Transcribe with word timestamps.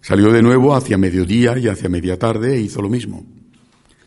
Salió 0.00 0.32
de 0.32 0.42
nuevo 0.42 0.74
hacia 0.74 0.98
mediodía 0.98 1.58
y 1.58 1.68
hacia 1.68 1.88
media 1.88 2.18
tarde 2.18 2.56
e 2.56 2.60
hizo 2.60 2.80
lo 2.80 2.88
mismo. 2.88 3.24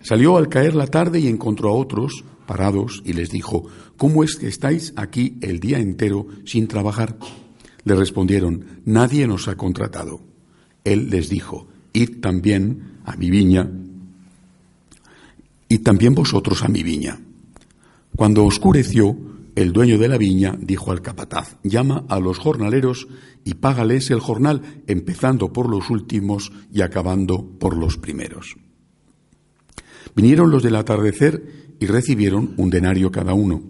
Salió 0.02 0.38
al 0.38 0.50
caer 0.50 0.76
la 0.76 0.88
tarde 0.88 1.20
y 1.20 1.28
encontró 1.28 1.70
a 1.70 1.74
otros 1.74 2.24
parados 2.46 3.02
y 3.06 3.14
les 3.14 3.30
dijo, 3.30 3.66
¿cómo 3.96 4.24
es 4.24 4.36
que 4.36 4.48
estáis 4.48 4.94
aquí 4.96 5.38
el 5.42 5.60
día 5.60 5.80
entero 5.80 6.28
sin 6.46 6.68
trabajar? 6.68 7.18
Le 7.86 7.96
respondieron, 7.96 8.82
nadie 8.86 9.28
nos 9.28 9.48
ha 9.48 9.56
contratado. 9.56 10.22
Él 10.84 11.10
les 11.10 11.30
dijo, 11.30 11.68
id 11.94 12.20
también 12.22 13.00
a 13.06 13.16
mi 13.16 13.30
viña, 13.30 13.70
y 15.70 15.80
también 15.80 16.14
vosotros 16.14 16.64
a 16.64 16.68
mi 16.68 16.84
viña. 16.84 17.20
Cuando 18.16 18.46
oscureció, 18.46 19.18
el 19.56 19.72
dueño 19.72 20.00
de 20.00 20.08
la 20.08 20.18
viña 20.18 20.58
dijo 20.60 20.92
al 20.92 21.02
capataz, 21.02 21.58
llama 21.64 22.06
a 22.10 22.20
los 22.20 22.40
jornaleros 22.40 23.08
y 23.44 23.56
págales 23.56 24.10
el 24.10 24.20
jornal, 24.20 24.84
empezando 24.88 25.54
por 25.54 25.70
los 25.70 25.90
últimos 25.90 26.52
y 26.72 26.82
acabando 26.82 27.46
por 27.60 27.78
los 27.78 27.98
primeros. 27.98 28.56
Vinieron 30.16 30.50
los 30.50 30.64
del 30.64 30.76
atardecer 30.76 31.76
y 31.80 31.86
recibieron 31.86 32.54
un 32.58 32.70
denario 32.70 33.12
cada 33.12 33.34
uno. 33.34 33.62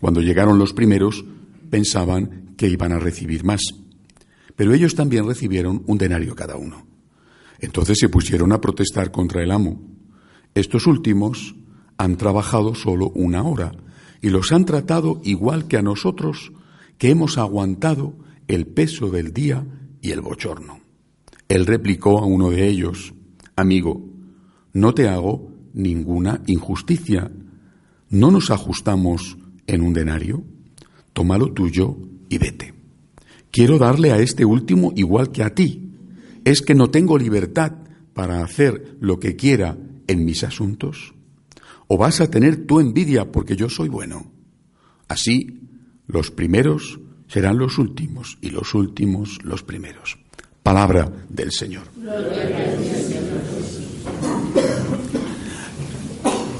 Cuando 0.00 0.22
llegaron 0.22 0.58
los 0.58 0.72
primeros, 0.72 1.24
pensaban 1.70 2.54
que 2.56 2.68
iban 2.68 2.92
a 2.92 2.98
recibir 2.98 3.44
más, 3.44 3.60
pero 4.54 4.72
ellos 4.72 4.94
también 4.94 5.26
recibieron 5.26 5.82
un 5.86 5.98
denario 5.98 6.34
cada 6.34 6.56
uno. 6.56 6.86
Entonces 7.58 7.98
se 7.98 8.08
pusieron 8.08 8.52
a 8.52 8.60
protestar 8.60 9.10
contra 9.10 9.42
el 9.42 9.50
amo. 9.50 9.80
Estos 10.54 10.86
últimos 10.86 11.54
han 11.98 12.16
trabajado 12.16 12.74
solo 12.74 13.10
una 13.10 13.42
hora 13.42 13.72
y 14.22 14.30
los 14.30 14.52
han 14.52 14.64
tratado 14.64 15.20
igual 15.24 15.68
que 15.68 15.76
a 15.76 15.82
nosotros, 15.82 16.52
que 16.98 17.10
hemos 17.10 17.38
aguantado 17.38 18.14
el 18.48 18.66
peso 18.66 19.10
del 19.10 19.32
día 19.32 19.66
y 20.00 20.10
el 20.10 20.20
bochorno. 20.20 20.80
Él 21.48 21.66
replicó 21.66 22.18
a 22.18 22.26
uno 22.26 22.50
de 22.50 22.66
ellos, 22.68 23.14
Amigo, 23.54 24.04
no 24.72 24.92
te 24.92 25.08
hago 25.08 25.50
ninguna 25.72 26.42
injusticia. 26.46 27.30
¿No 28.10 28.30
nos 28.30 28.50
ajustamos 28.50 29.38
en 29.66 29.82
un 29.82 29.92
denario? 29.94 30.44
Toma 31.12 31.38
lo 31.38 31.52
tuyo 31.52 31.96
y 32.28 32.38
vete. 32.38 32.74
Quiero 33.50 33.78
darle 33.78 34.12
a 34.12 34.18
este 34.18 34.44
último 34.44 34.92
igual 34.96 35.32
que 35.32 35.42
a 35.42 35.54
ti. 35.54 35.90
¿Es 36.44 36.60
que 36.60 36.74
no 36.74 36.90
tengo 36.90 37.16
libertad 37.16 37.72
para 38.12 38.44
hacer 38.44 38.96
lo 39.00 39.18
que 39.18 39.36
quiera 39.36 39.78
en 40.06 40.24
mis 40.24 40.44
asuntos? 40.44 41.15
¿O 41.88 41.96
vas 41.96 42.20
a 42.20 42.30
tener 42.30 42.66
tu 42.66 42.80
envidia 42.80 43.30
porque 43.30 43.56
yo 43.56 43.68
soy 43.68 43.88
bueno? 43.88 44.30
Así, 45.08 45.60
los 46.06 46.30
primeros 46.30 46.98
serán 47.28 47.58
los 47.58 47.78
últimos 47.78 48.38
y 48.40 48.50
los 48.50 48.74
últimos 48.74 49.38
los 49.44 49.62
primeros. 49.62 50.18
Palabra 50.62 51.10
del 51.28 51.52
Señor. 51.52 51.84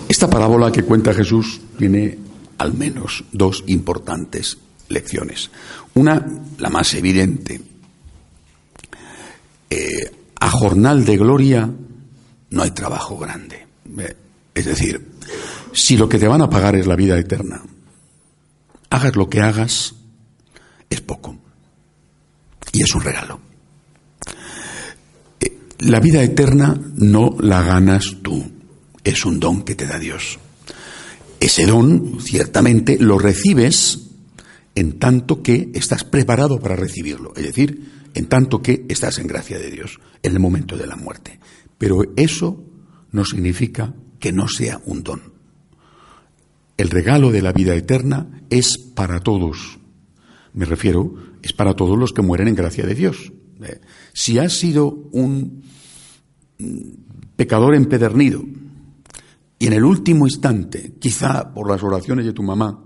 Esta 0.08 0.30
parábola 0.30 0.70
que 0.70 0.84
cuenta 0.84 1.12
Jesús 1.12 1.60
tiene 1.76 2.18
al 2.58 2.74
menos 2.74 3.24
dos 3.32 3.64
importantes 3.66 4.58
lecciones. 4.88 5.50
Una, 5.94 6.24
la 6.58 6.70
más 6.70 6.94
evidente. 6.94 7.60
Eh, 9.68 10.12
a 10.38 10.50
jornal 10.50 11.04
de 11.04 11.16
gloria 11.16 11.68
no 12.50 12.62
hay 12.62 12.70
trabajo 12.70 13.18
grande. 13.18 13.66
Es 14.54 14.64
decir, 14.64 15.15
si 15.72 15.96
lo 15.96 16.08
que 16.08 16.18
te 16.18 16.28
van 16.28 16.42
a 16.42 16.50
pagar 16.50 16.76
es 16.76 16.86
la 16.86 16.96
vida 16.96 17.18
eterna, 17.18 17.62
hagas 18.90 19.16
lo 19.16 19.28
que 19.28 19.40
hagas, 19.40 19.94
es 20.90 21.00
poco. 21.00 21.36
Y 22.72 22.82
es 22.82 22.94
un 22.94 23.02
regalo. 23.02 23.40
Eh, 25.40 25.58
la 25.80 26.00
vida 26.00 26.22
eterna 26.22 26.78
no 26.96 27.36
la 27.40 27.62
ganas 27.62 28.16
tú, 28.22 28.44
es 29.04 29.24
un 29.24 29.40
don 29.40 29.62
que 29.62 29.74
te 29.74 29.86
da 29.86 29.98
Dios. 29.98 30.38
Ese 31.40 31.66
don, 31.66 32.20
ciertamente, 32.20 32.98
lo 32.98 33.18
recibes 33.18 34.00
en 34.74 34.98
tanto 34.98 35.42
que 35.42 35.70
estás 35.74 36.04
preparado 36.04 36.60
para 36.60 36.76
recibirlo, 36.76 37.32
es 37.34 37.44
decir, 37.44 38.10
en 38.14 38.26
tanto 38.26 38.62
que 38.62 38.84
estás 38.88 39.18
en 39.18 39.26
gracia 39.26 39.58
de 39.58 39.70
Dios 39.70 40.00
en 40.22 40.32
el 40.32 40.38
momento 40.38 40.76
de 40.76 40.86
la 40.86 40.96
muerte. 40.96 41.38
Pero 41.78 42.02
eso 42.16 42.62
no 43.12 43.24
significa 43.24 43.94
no 44.32 44.48
sea 44.48 44.80
un 44.84 45.02
don. 45.02 45.22
El 46.76 46.90
regalo 46.90 47.30
de 47.30 47.42
la 47.42 47.52
vida 47.52 47.74
eterna 47.74 48.42
es 48.50 48.78
para 48.78 49.20
todos. 49.20 49.78
Me 50.52 50.64
refiero, 50.64 51.14
es 51.42 51.52
para 51.52 51.74
todos 51.74 51.98
los 51.98 52.12
que 52.12 52.22
mueren 52.22 52.48
en 52.48 52.54
gracia 52.54 52.86
de 52.86 52.94
Dios. 52.94 53.32
Eh, 53.62 53.80
si 54.12 54.38
has 54.38 54.52
sido 54.52 54.88
un 55.12 55.62
pecador 57.36 57.74
empedernido 57.74 58.42
y 59.58 59.66
en 59.66 59.72
el 59.72 59.84
último 59.84 60.26
instante, 60.26 60.94
quizá 60.98 61.52
por 61.52 61.70
las 61.70 61.82
oraciones 61.82 62.26
de 62.26 62.32
tu 62.32 62.42
mamá, 62.42 62.82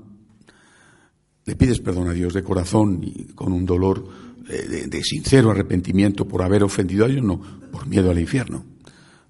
le 1.45 1.57
pides 1.57 1.81
perdón 1.81 2.09
a 2.09 2.13
Dios 2.13 2.33
de 2.33 2.43
corazón 2.43 3.01
y 3.03 3.25
con 3.35 3.53
un 3.53 3.65
dolor 3.67 4.07
de, 4.47 4.87
de, 4.87 5.03
sincero 5.03 5.51
arrepentimiento 5.51 6.27
por 6.27 6.43
haber 6.43 6.63
ofendido 6.63 7.05
a 7.05 7.09
Dios, 7.09 7.25
no, 7.25 7.41
por 7.71 7.87
miedo 7.87 8.11
al 8.11 8.19
infierno. 8.19 8.65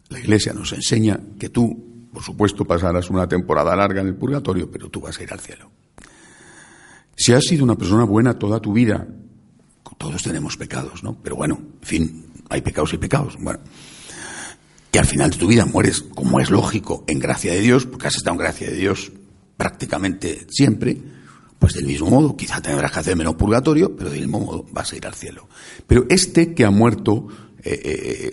La 0.08 0.18
Iglesia 0.18 0.52
nos 0.52 0.72
enseña 0.72 1.20
que 1.38 1.50
tú, 1.50 1.89
por 2.12 2.22
supuesto, 2.22 2.64
pasarás 2.64 3.10
una 3.10 3.28
temporada 3.28 3.74
larga 3.76 4.00
en 4.00 4.08
el 4.08 4.16
purgatorio, 4.16 4.70
pero 4.70 4.88
tú 4.88 5.00
vas 5.00 5.18
a 5.18 5.22
ir 5.22 5.32
al 5.32 5.40
cielo. 5.40 5.70
Si 7.16 7.32
has 7.32 7.44
sido 7.44 7.64
una 7.64 7.76
persona 7.76 8.04
buena 8.04 8.38
toda 8.38 8.60
tu 8.60 8.72
vida, 8.72 9.06
todos 10.00 10.22
tenemos 10.22 10.56
pecados, 10.56 11.04
¿no? 11.04 11.18
Pero 11.22 11.36
bueno, 11.36 11.60
en 11.82 11.86
fin, 11.86 12.32
hay 12.48 12.62
pecados 12.62 12.94
y 12.94 12.96
pecados. 12.96 13.36
Bueno, 13.38 13.60
y 14.90 14.96
al 14.96 15.04
final 15.04 15.30
de 15.30 15.36
tu 15.36 15.46
vida 15.46 15.66
mueres, 15.66 16.00
como 16.00 16.40
es 16.40 16.50
lógico, 16.50 17.04
en 17.06 17.18
gracia 17.18 17.52
de 17.52 17.60
Dios, 17.60 17.84
porque 17.84 18.06
has 18.06 18.16
estado 18.16 18.34
en 18.34 18.40
gracia 18.40 18.70
de 18.70 18.76
Dios 18.76 19.12
prácticamente 19.58 20.46
siempre, 20.48 20.96
pues 21.60 21.74
del 21.74 21.84
mismo 21.84 22.08
modo, 22.08 22.34
quizá 22.34 22.62
tendrás 22.62 22.90
que 22.90 23.00
hacer 23.00 23.16
menos 23.16 23.34
purgatorio, 23.34 23.94
pero 23.94 24.08
del 24.08 24.20
mismo 24.22 24.40
modo 24.40 24.66
vas 24.72 24.92
a 24.92 24.96
ir 24.96 25.06
al 25.06 25.14
cielo. 25.14 25.46
Pero 25.86 26.06
este 26.08 26.54
que 26.54 26.64
ha 26.64 26.70
muerto 26.70 27.28
eh, 27.62 27.80
eh, 27.84 28.30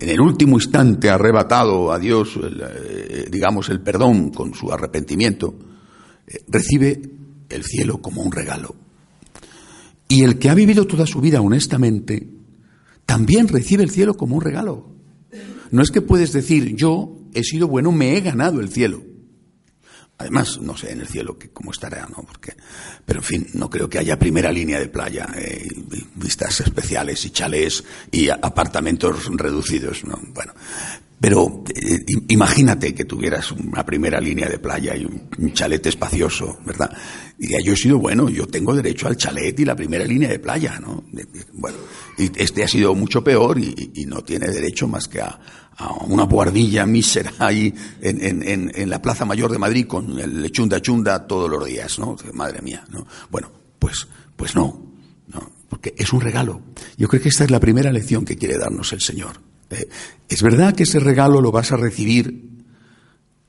en 0.00 0.08
el 0.08 0.20
último 0.20 0.54
instante 0.54 1.10
arrebatado 1.10 1.90
a 1.90 1.98
Dios, 1.98 2.38
eh, 2.40 3.26
digamos, 3.28 3.68
el 3.68 3.80
perdón 3.80 4.30
con 4.30 4.54
su 4.54 4.72
arrepentimiento, 4.72 5.58
recibe 6.46 7.02
el 7.48 7.64
cielo 7.64 8.00
como 8.00 8.22
un 8.22 8.30
regalo. 8.30 8.76
Y 10.06 10.22
el 10.22 10.38
que 10.38 10.48
ha 10.48 10.54
vivido 10.54 10.86
toda 10.86 11.04
su 11.04 11.20
vida 11.20 11.40
honestamente, 11.40 12.28
también 13.04 13.48
recibe 13.48 13.82
el 13.82 13.90
cielo 13.90 14.14
como 14.14 14.36
un 14.36 14.40
regalo. 14.40 14.86
No 15.72 15.82
es 15.82 15.90
que 15.90 16.00
puedes 16.00 16.32
decir, 16.32 16.76
yo 16.76 17.18
he 17.34 17.42
sido 17.42 17.66
bueno, 17.66 17.90
me 17.90 18.16
he 18.16 18.20
ganado 18.20 18.60
el 18.60 18.68
cielo. 18.68 19.02
Además, 20.18 20.60
no 20.60 20.76
sé 20.76 20.92
en 20.92 21.00
el 21.00 21.08
cielo 21.08 21.36
que 21.36 21.50
cómo 21.50 21.72
estará, 21.72 22.06
¿no? 22.06 22.22
Porque, 22.22 22.54
pero 23.04 23.20
en 23.20 23.24
fin, 23.24 23.46
no 23.54 23.68
creo 23.68 23.88
que 23.88 23.98
haya 23.98 24.18
primera 24.18 24.52
línea 24.52 24.78
de 24.78 24.88
playa, 24.88 25.28
eh, 25.34 25.68
vistas 26.14 26.60
especiales 26.60 27.24
y 27.24 27.30
chalés 27.30 27.82
y 28.10 28.28
apartamentos 28.28 29.26
reducidos, 29.36 30.04
¿no? 30.04 30.20
Bueno, 30.28 30.54
pero 31.22 31.62
eh, 31.72 32.04
imagínate 32.30 32.92
que 32.92 33.04
tuvieras 33.04 33.52
una 33.52 33.86
primera 33.86 34.20
línea 34.20 34.48
de 34.48 34.58
playa 34.58 34.96
y 34.96 35.04
un, 35.04 35.52
chalet 35.52 35.86
espacioso, 35.86 36.58
¿verdad? 36.66 36.90
Diría, 37.38 37.58
yo 37.64 37.74
he 37.74 37.76
sido 37.76 38.00
bueno, 38.00 38.28
yo 38.28 38.48
tengo 38.48 38.74
derecho 38.74 39.06
al 39.06 39.16
chalet 39.16 39.60
y 39.60 39.64
la 39.64 39.76
primera 39.76 40.04
línea 40.04 40.28
de 40.28 40.40
playa, 40.40 40.80
¿no? 40.80 41.04
Bueno, 41.52 41.78
y 42.18 42.28
este 42.42 42.64
ha 42.64 42.68
sido 42.68 42.96
mucho 42.96 43.22
peor 43.22 43.56
y, 43.60 43.92
y 43.94 44.04
no 44.04 44.22
tiene 44.24 44.48
derecho 44.48 44.88
más 44.88 45.06
que 45.06 45.20
a, 45.20 45.38
una 46.08 46.24
buhardilla 46.24 46.86
mísera 46.86 47.32
ahí 47.38 47.72
en, 48.00 48.42
en, 48.44 48.72
en, 48.74 48.90
la 48.90 49.00
Plaza 49.00 49.24
Mayor 49.24 49.52
de 49.52 49.58
Madrid 49.58 49.86
con 49.86 50.18
el 50.18 50.50
chunda 50.50 50.82
chunda 50.82 51.28
todos 51.28 51.48
los 51.48 51.64
días, 51.64 52.00
¿no? 52.00 52.16
Madre 52.32 52.62
mía, 52.62 52.84
¿no? 52.90 53.06
Bueno, 53.30 53.48
pues, 53.78 54.08
pues 54.34 54.56
no, 54.56 54.92
no, 55.28 55.52
porque 55.68 55.94
es 55.96 56.12
un 56.12 56.20
regalo. 56.20 56.62
Yo 56.96 57.06
creo 57.06 57.22
que 57.22 57.28
esta 57.28 57.44
es 57.44 57.52
la 57.52 57.60
primera 57.60 57.92
lección 57.92 58.24
que 58.24 58.36
quiere 58.36 58.58
darnos 58.58 58.92
el 58.92 59.00
Señor. 59.00 59.51
Es 60.28 60.42
verdad 60.42 60.74
que 60.74 60.84
ese 60.84 61.00
regalo 61.00 61.40
lo 61.40 61.52
vas 61.52 61.72
a 61.72 61.76
recibir 61.76 62.50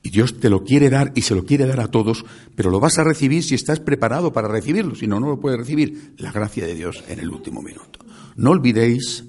y 0.02 0.10
Dios 0.10 0.38
te 0.38 0.50
lo 0.50 0.64
quiere 0.64 0.90
dar 0.90 1.12
y 1.14 1.22
se 1.22 1.34
lo 1.34 1.44
quiere 1.44 1.66
dar 1.66 1.80
a 1.80 1.88
todos, 1.88 2.24
pero 2.54 2.70
lo 2.70 2.80
vas 2.80 2.98
a 2.98 3.04
recibir 3.04 3.42
si 3.42 3.54
estás 3.54 3.80
preparado 3.80 4.32
para 4.32 4.48
recibirlo, 4.48 4.94
si 4.94 5.06
no, 5.06 5.18
no 5.18 5.28
lo 5.28 5.40
puedes 5.40 5.58
recibir. 5.58 6.14
La 6.18 6.30
gracia 6.30 6.66
de 6.66 6.74
Dios 6.74 7.02
en 7.08 7.20
el 7.20 7.30
último 7.30 7.62
minuto. 7.62 8.00
No 8.36 8.50
olvidéis 8.50 9.24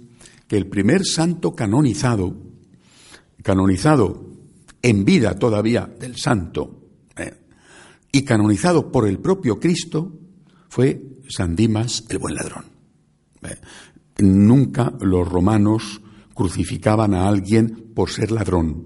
que 0.47 0.57
el 0.57 0.67
primer 0.67 1.05
santo 1.05 1.55
canonizado 1.55 2.45
canonizado 3.45 4.25
en 4.81 5.05
vida 5.05 5.37
todavía 5.37 5.87
del 5.99 6.17
santo 6.17 6.81
¿eh? 7.15 7.31
y 8.11 8.23
canonizado 8.23 8.91
por 8.91 9.07
el 9.07 9.19
propio 9.19 9.59
Cristo 9.59 10.11
fue 10.67 11.19
San 11.29 11.55
Dimas 11.55 12.05
el 12.09 12.17
buen 12.17 12.33
ladrón. 12.33 12.65
¿eh? 13.43 13.57
Nunca 14.17 14.91
los 14.99 15.27
romanos 15.27 16.01
crucificaban 16.35 17.15
a 17.15 17.27
alguien 17.27 17.91
por 17.95 18.11
ser 18.11 18.31
ladrón. 18.31 18.85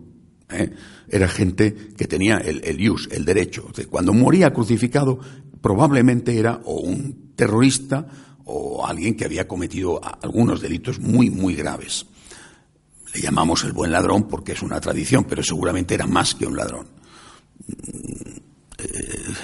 ¿eh? 0.50 0.72
Era 1.10 1.28
gente 1.28 1.76
que 1.98 2.08
tenía 2.08 2.38
el, 2.38 2.64
el 2.64 2.96
el 3.12 3.26
derecho. 3.26 3.68
Cuando 3.90 4.14
moría 4.14 4.54
crucificado, 4.54 5.20
probablemente 5.62 6.40
era 6.40 6.62
o 6.64 6.80
un 6.80 7.34
terrorista 7.36 8.08
o 8.46 8.86
alguien 8.86 9.16
que 9.16 9.26
había 9.26 9.48
cometido 9.48 10.00
algunos 10.22 10.62
delitos 10.62 11.00
muy, 11.00 11.30
muy 11.30 11.56
graves. 11.56 12.06
Le 13.14 13.22
llamamos 13.22 13.64
el 13.64 13.74
buen 13.74 13.92
ladrón 13.92 14.28
porque 14.28 14.54
es 14.54 14.62
una 14.62 14.80
tradición, 14.80 15.26
pero 15.26 15.44
seguramente 15.44 15.96
era 15.96 16.08
más 16.08 16.36
que 16.36 16.46
un 16.46 16.56
ladrón. 16.56 16.88
Eh, 18.78 18.86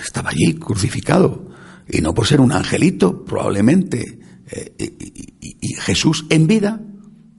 estaba 0.04 0.30
allí 0.30 0.56
crucificado, 0.56 1.50
y 1.88 2.02
no 2.02 2.14
por 2.14 2.26
ser 2.26 2.42
un 2.42 2.52
angelito, 2.52 3.26
probablemente. 3.26 4.20
Eh, 4.52 4.74
y, 5.42 5.74
Jesús 5.76 6.26
en 6.30 6.48
vida 6.48 6.82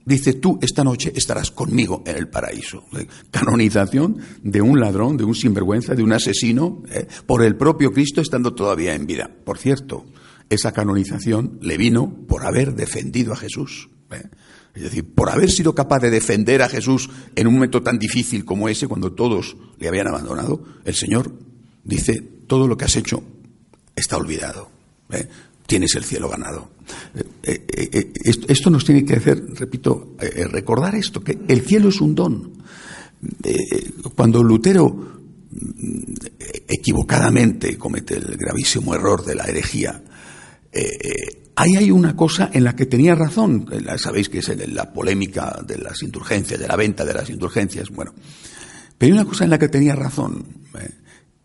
dice, 0.07 0.33
tú 0.33 0.57
esta 0.61 0.83
noche 0.83 1.11
estarás 1.13 1.51
conmigo 1.51 2.01
en 2.05 2.15
el 2.15 2.29
paraíso. 2.29 2.85
Canonización 3.29 4.17
de 4.41 4.61
un 4.61 4.79
ladrón, 4.79 5.17
de 5.17 5.25
un 5.25 5.35
sinvergüenza, 5.35 5.95
de 5.95 6.03
un 6.03 6.13
asesino, 6.13 6.81
eh, 6.89 7.07
por 7.25 7.43
el 7.43 7.57
propio 7.57 7.91
Cristo 7.91 8.21
estando 8.21 8.53
todavía 8.53 8.95
en 8.95 9.05
vida. 9.05 9.29
Por 9.43 9.57
cierto, 9.57 10.05
esa 10.49 10.71
canonización 10.71 11.59
le 11.61 11.77
vino 11.77 12.09
por 12.27 12.45
haber 12.45 12.73
defendido 12.73 13.33
a 13.33 13.35
Jesús. 13.35 13.89
Es 14.73 14.83
decir, 14.83 15.13
por 15.13 15.29
haber 15.29 15.51
sido 15.51 15.75
capaz 15.75 15.99
de 15.99 16.09
defender 16.09 16.61
a 16.61 16.69
Jesús 16.69 17.09
en 17.35 17.47
un 17.47 17.55
momento 17.55 17.83
tan 17.83 17.99
difícil 17.99 18.45
como 18.45 18.69
ese, 18.69 18.87
cuando 18.87 19.11
todos 19.11 19.57
le 19.77 19.89
habían 19.89 20.07
abandonado, 20.07 20.63
el 20.85 20.95
Señor 20.95 21.33
dice, 21.83 22.21
todo 22.47 22.67
lo 22.67 22.77
que 22.77 22.85
has 22.85 22.95
hecho 22.95 23.23
está 23.95 24.15
olvidado. 24.15 24.69
¿eh? 25.09 25.27
Tienes 25.65 25.95
el 25.95 26.05
cielo 26.05 26.29
ganado. 26.29 26.69
Eh, 27.43 27.65
eh, 27.67 28.13
esto, 28.23 28.69
nos 28.69 28.85
tiene 28.85 29.05
que 29.05 29.15
hacer, 29.15 29.41
repito, 29.55 30.15
recordar 30.51 30.95
esto, 30.95 31.23
que 31.23 31.37
el 31.47 31.61
cielo 31.61 31.89
es 31.89 32.01
un 32.01 32.15
don. 32.15 32.53
cuando 34.15 34.43
Lutero 34.43 34.87
mm, 34.89 36.13
equivocadamente 36.67 37.77
comete 37.77 38.15
el 38.15 38.37
gravísimo 38.37 38.93
error 38.95 39.25
de 39.25 39.35
la 39.35 39.45
herejía, 39.45 40.03
Ahí 41.59 41.75
hay 41.75 41.89
una 41.89 42.15
cosa 42.15 42.51
en 42.53 42.63
la 42.63 42.75
que 42.75 42.85
tenía 42.85 43.15
razón, 43.15 43.65
sabéis 43.97 44.29
que 44.29 44.37
es 44.37 44.71
la 44.71 44.93
polémica 44.93 45.59
de 45.65 45.79
las 45.79 46.03
indulgencias, 46.03 46.59
de 46.59 46.67
la 46.67 46.75
venta 46.75 47.03
de 47.03 47.15
las 47.15 47.31
indulgencias, 47.31 47.89
bueno, 47.89 48.13
pero 48.95 49.11
hay 49.13 49.19
una 49.19 49.27
cosa 49.27 49.45
en 49.45 49.49
la 49.49 49.57
que 49.57 49.67
tenía 49.67 49.95
razón. 49.95 50.45
¿eh? 50.79 50.91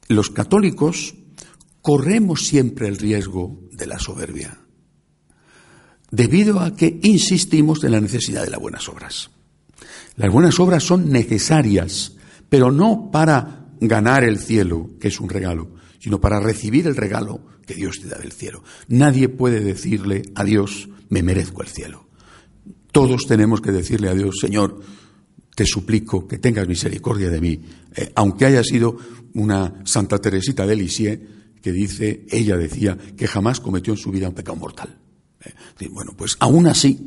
Los 0.09 0.29
católicos 0.29 1.15
corremos 1.81 2.47
siempre 2.47 2.89
el 2.89 2.99
riesgo 2.99 3.59
de 3.73 3.87
la 3.87 3.99
soberbia, 3.99 4.59
debido 6.13 6.61
a 6.61 6.77
que 6.77 7.01
insistimos 7.03 7.83
en 7.83 7.93
la 7.93 8.01
necesidad 8.01 8.45
de 8.45 8.51
las 8.51 8.61
buenas 8.61 8.89
obras. 8.89 9.31
Las 10.17 10.31
buenas 10.31 10.61
obras 10.61 10.85
son 10.85 11.11
necesarias, 11.11 12.13
pero 12.49 12.71
no 12.71 13.11
para 13.11 13.67
ganar 13.81 14.23
el 14.23 14.39
cielo, 14.39 14.91
que 15.01 15.09
es 15.09 15.19
un 15.19 15.31
regalo, 15.31 15.71
sino 15.99 16.21
para 16.21 16.39
recibir 16.39 16.87
el 16.87 16.97
regalo 16.97 17.41
que 17.67 17.75
Dios 17.75 17.99
te 18.01 18.09
da 18.09 18.19
del 18.19 18.33
cielo. 18.33 18.63
Nadie 18.89 19.31
puede 19.31 19.61
decirle 19.61 20.23
a 20.35 20.45
Dios, 20.45 20.91
me 21.09 21.23
merezco 21.23 21.63
el 21.63 21.69
cielo. 21.69 22.07
Todos 22.93 23.27
tenemos 23.27 23.63
que 23.63 23.73
decirle 23.73 24.11
a 24.11 24.15
Dios, 24.15 24.37
Señor, 24.39 24.81
te 25.57 25.65
suplico 25.65 26.29
que 26.29 26.39
tengas 26.39 26.69
misericordia 26.69 27.31
de 27.31 27.41
mí, 27.41 27.61
eh, 27.97 28.13
aunque 28.15 28.45
haya 28.45 28.63
sido 28.63 28.99
una 29.33 29.81
Santa 29.87 30.19
Teresita 30.19 30.67
de 30.67 30.77
Lisieux 30.77 31.21
que 31.63 31.73
dice, 31.73 32.27
ella 32.31 32.59
decía 32.59 32.99
que 33.17 33.27
jamás 33.27 33.61
cometió 33.61 33.95
en 33.95 33.99
su 33.99 34.11
vida 34.11 34.29
un 34.29 34.35
pecado 34.35 34.57
mortal. 34.57 35.02
Eh, 35.45 35.89
bueno, 35.91 36.13
pues 36.17 36.37
aún 36.41 36.67
así, 36.67 36.99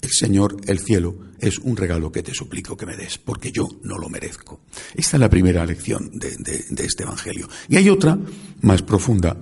el 0.00 0.10
Señor, 0.10 0.56
el 0.66 0.78
cielo, 0.80 1.28
es 1.38 1.58
un 1.58 1.76
regalo 1.76 2.10
que 2.10 2.22
te 2.22 2.34
suplico 2.34 2.76
que 2.76 2.86
me 2.86 2.96
des, 2.96 3.18
porque 3.18 3.52
yo 3.52 3.68
no 3.84 3.96
lo 3.98 4.08
merezco. 4.08 4.60
Esta 4.94 5.16
es 5.16 5.20
la 5.20 5.30
primera 5.30 5.64
lección 5.64 6.10
de, 6.18 6.64
este 6.78 7.04
Evangelio. 7.04 7.48
Y 7.68 7.76
hay 7.76 7.88
otra 7.88 8.18
más 8.62 8.82
profunda 8.82 9.36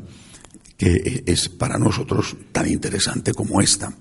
que 0.76 1.24
es 1.24 1.48
para 1.48 1.78
nosotros 1.78 2.36
tan 2.52 2.70
interesante 2.70 3.32
como 3.32 3.60
esta. 3.60 3.94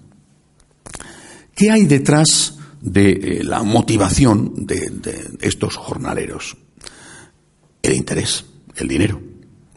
¿Qué 1.56 1.72
hay 1.72 1.86
detrás 1.86 2.58
de 2.82 3.12
eh, 3.12 3.44
la 3.44 3.64
motivación 3.64 4.66
de, 4.66 5.38
estos 5.40 5.78
jornaleros? 5.78 6.58
El 7.82 7.94
interés, 7.94 8.44
el 8.76 8.88
dinero. 8.90 9.22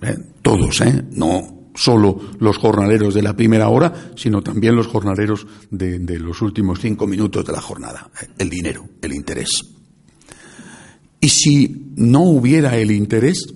¿eh? 0.02 0.16
Todos, 0.42 0.80
¿eh? 0.80 1.04
No 1.12 1.57
solo 1.78 2.20
los 2.40 2.58
jornaleros 2.58 3.14
de 3.14 3.22
la 3.22 3.36
primera 3.36 3.68
hora, 3.68 4.10
sino 4.16 4.42
también 4.42 4.74
los 4.74 4.88
jornaleros 4.88 5.46
de, 5.70 6.18
los 6.18 6.42
últimos 6.42 6.80
cinco 6.80 7.06
minutos 7.06 7.46
de 7.46 7.52
la 7.52 7.60
jornada. 7.60 8.10
El 8.36 8.50
dinero, 8.50 8.88
el 9.00 9.14
interés. 9.14 9.64
Y 11.20 11.28
si 11.28 11.92
no 11.94 12.22
hubiera 12.22 12.76
el 12.76 12.90
interés, 12.90 13.54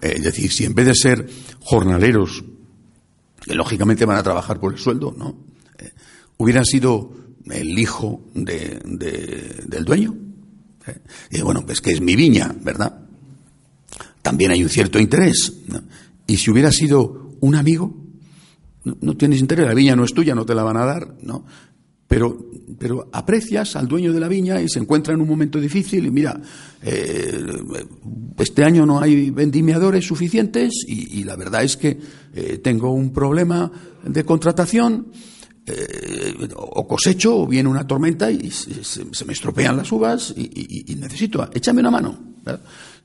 es 0.00 0.22
decir, 0.22 0.50
si 0.50 0.64
en 0.64 0.74
vez 0.74 0.86
de 0.86 0.94
ser 0.94 1.28
jornaleros, 1.60 2.42
que 3.42 3.54
lógicamente 3.54 4.06
van 4.06 4.16
a 4.16 4.22
trabajar 4.22 4.58
por 4.58 4.72
el 4.72 4.78
sueldo, 4.78 5.14
¿no? 5.16 5.36
Eh, 5.78 5.92
hubieran 6.38 6.64
sido 6.64 7.12
el 7.44 7.78
hijo 7.78 8.22
del 8.32 9.84
dueño. 9.84 10.16
¿eh? 10.86 10.98
Y 11.30 11.42
bueno, 11.42 11.66
pues 11.66 11.82
que 11.82 11.92
es 11.92 12.00
mi 12.00 12.16
viña, 12.16 12.54
¿verdad? 12.58 13.02
También 14.22 14.52
hay 14.52 14.62
un 14.62 14.70
cierto 14.70 14.98
interés. 14.98 15.52
¿no? 15.68 15.82
Y 16.26 16.36
si 16.36 16.50
hubiera 16.50 16.72
sido 16.72 17.36
un 17.40 17.54
amigo, 17.54 17.94
no, 18.84 19.16
tienes 19.16 19.40
interés, 19.40 19.66
la 19.66 19.74
viña 19.74 19.96
no 19.96 20.04
es 20.04 20.12
tuya, 20.12 20.34
no 20.34 20.44
te 20.44 20.54
la 20.54 20.62
van 20.62 20.76
a 20.76 20.84
dar, 20.84 21.16
¿no? 21.22 21.44
Pero, 22.06 22.50
pero 22.78 23.08
aprecias 23.12 23.76
al 23.76 23.88
dueño 23.88 24.12
de 24.12 24.20
la 24.20 24.28
viña 24.28 24.60
y 24.60 24.68
se 24.68 24.78
encuentra 24.78 25.14
en 25.14 25.20
un 25.20 25.28
momento 25.28 25.58
difícil 25.58 26.04
y 26.06 26.10
mira, 26.10 26.38
eh, 26.82 27.42
este 28.38 28.62
año 28.62 28.84
no 28.84 29.00
hay 29.00 29.30
vendimiadores 29.30 30.06
suficientes 30.06 30.84
y, 30.86 31.24
la 31.24 31.34
verdad 31.34 31.64
es 31.64 31.76
que 31.76 31.98
eh, 32.34 32.58
tengo 32.62 32.92
un 32.92 33.10
problema 33.10 33.72
de 34.04 34.24
contratación 34.24 35.08
eh, 35.66 36.48
o 36.56 36.86
cosecho 36.86 37.38
o 37.38 37.46
viene 37.46 37.70
una 37.70 37.86
tormenta 37.86 38.30
y 38.30 38.50
se, 38.50 39.24
me 39.24 39.32
estropean 39.32 39.78
las 39.78 39.90
uvas 39.90 40.34
y, 40.36 40.94
necesito, 40.96 41.48
échame 41.54 41.80
una 41.80 41.90
mano. 41.90 42.33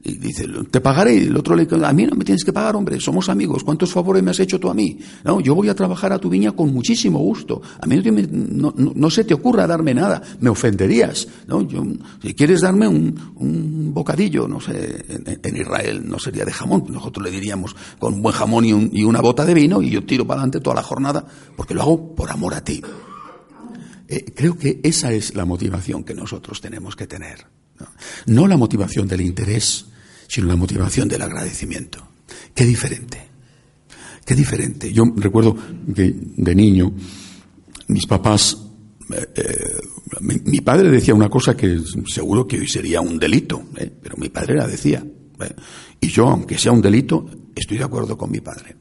Y 0.02 0.14
dice, 0.18 0.48
te 0.72 0.80
pagaré. 0.80 1.16
Y 1.16 1.28
el 1.28 1.36
otro 1.36 1.56
le 1.56 1.66
dice, 1.66 1.84
a 1.86 1.92
mí 1.92 2.06
no 2.06 2.16
me 2.16 2.24
tienes 2.24 2.44
que 2.44 2.54
pagar, 2.54 2.76
hombre, 2.76 3.00
somos 3.02 3.28
amigos. 3.28 3.64
¿Cuántos 3.64 3.92
favores 3.92 4.24
me 4.24 4.32
has 4.32 4.40
hecho 4.40 4.60
tú 4.60 4.70
a 4.70 4.74
mí? 4.74 4.98
No, 5.26 5.42
yo 5.42 5.56
voy 5.56 5.68
a 5.68 5.76
trabajar 5.76 6.14
a 6.14 6.20
tu 6.20 6.30
viña 6.30 6.54
con 6.54 6.74
muchísimo 6.74 7.20
gusto. 7.20 7.62
A 7.82 7.86
mí 7.86 8.02
no, 8.22 8.74
no, 8.76 9.10
se 9.10 9.26
te 9.26 9.34
ocurra 9.34 9.68
darme 9.68 9.94
nada, 9.94 10.22
me 10.40 10.50
ofenderías. 10.50 11.28
¿no? 11.48 11.62
Yo, 11.64 11.84
si 12.22 12.34
quieres 12.34 12.62
darme 12.62 12.88
un, 12.88 13.34
un 13.36 13.94
bocadillo, 13.94 14.48
no 14.48 14.62
sé, 14.62 15.06
en, 15.44 15.58
Israel 15.58 16.08
no 16.08 16.18
sería 16.18 16.46
de 16.46 16.54
jamón, 16.54 16.86
nosotros 16.90 17.26
le 17.26 17.32
diríamos 17.32 17.76
con 18.00 18.14
un 18.14 18.22
buen 18.22 18.36
jamón 18.36 18.64
y, 18.64 19.00
y 19.02 19.04
una 19.04 19.20
bota 19.20 19.46
de 19.46 19.54
vino 19.54 19.82
y 19.82 19.90
yo 19.90 20.06
tiro 20.06 20.26
para 20.26 20.40
adelante 20.40 20.62
toda 20.62 20.78
la 20.78 20.84
jornada 20.84 21.26
porque 21.58 21.74
lo 21.74 21.82
hago 21.82 22.16
por 22.16 22.32
amor 22.32 22.54
a 22.54 22.64
ti. 22.64 22.82
Eh, 24.08 24.26
creo 24.34 24.58
que 24.58 24.80
esa 24.84 25.12
es 25.12 25.36
la 25.36 25.46
motivación 25.46 26.04
que 26.04 26.16
nosotros 26.16 26.62
tenemos 26.62 26.96
que 26.96 27.06
tener. 27.06 27.59
¿No? 28.26 28.48
la 28.48 28.58
motivación 28.58 29.08
del 29.08 29.22
interés, 29.22 29.86
sino 30.28 30.48
la 30.48 30.56
motivación 30.56 31.08
del 31.08 31.22
agradecimiento. 31.22 32.08
Qué 32.54 32.66
diferente. 32.66 33.28
Qué 34.26 34.36
diferente. 34.36 34.92
Yo 34.94 35.06
recuerdo 35.16 35.56
que 35.94 36.14
de 36.14 36.56
niño 36.56 36.94
mis 37.88 38.06
papás, 38.06 38.58
eh, 39.12 39.28
eh, 39.36 39.76
mi, 40.22 40.62
padre 40.62 40.90
decía 40.90 41.16
una 41.16 41.30
cosa 41.30 41.58
que 41.58 41.80
seguro 42.08 42.48
que 42.48 42.60
hoy 42.60 42.68
sería 42.68 43.02
un 43.02 43.18
delito, 43.18 43.64
pero 44.02 44.16
mi 44.18 44.30
padre 44.30 44.56
la 44.56 44.68
decía. 44.68 45.04
Y 46.00 46.08
yo, 46.08 46.28
aunque 46.30 46.58
sea 46.58 46.72
un 46.72 46.82
delito, 46.82 47.26
estoy 47.56 47.78
de 47.78 47.84
acuerdo 47.84 48.18
con 48.18 48.30
mi 48.30 48.42
padre. 48.42 48.76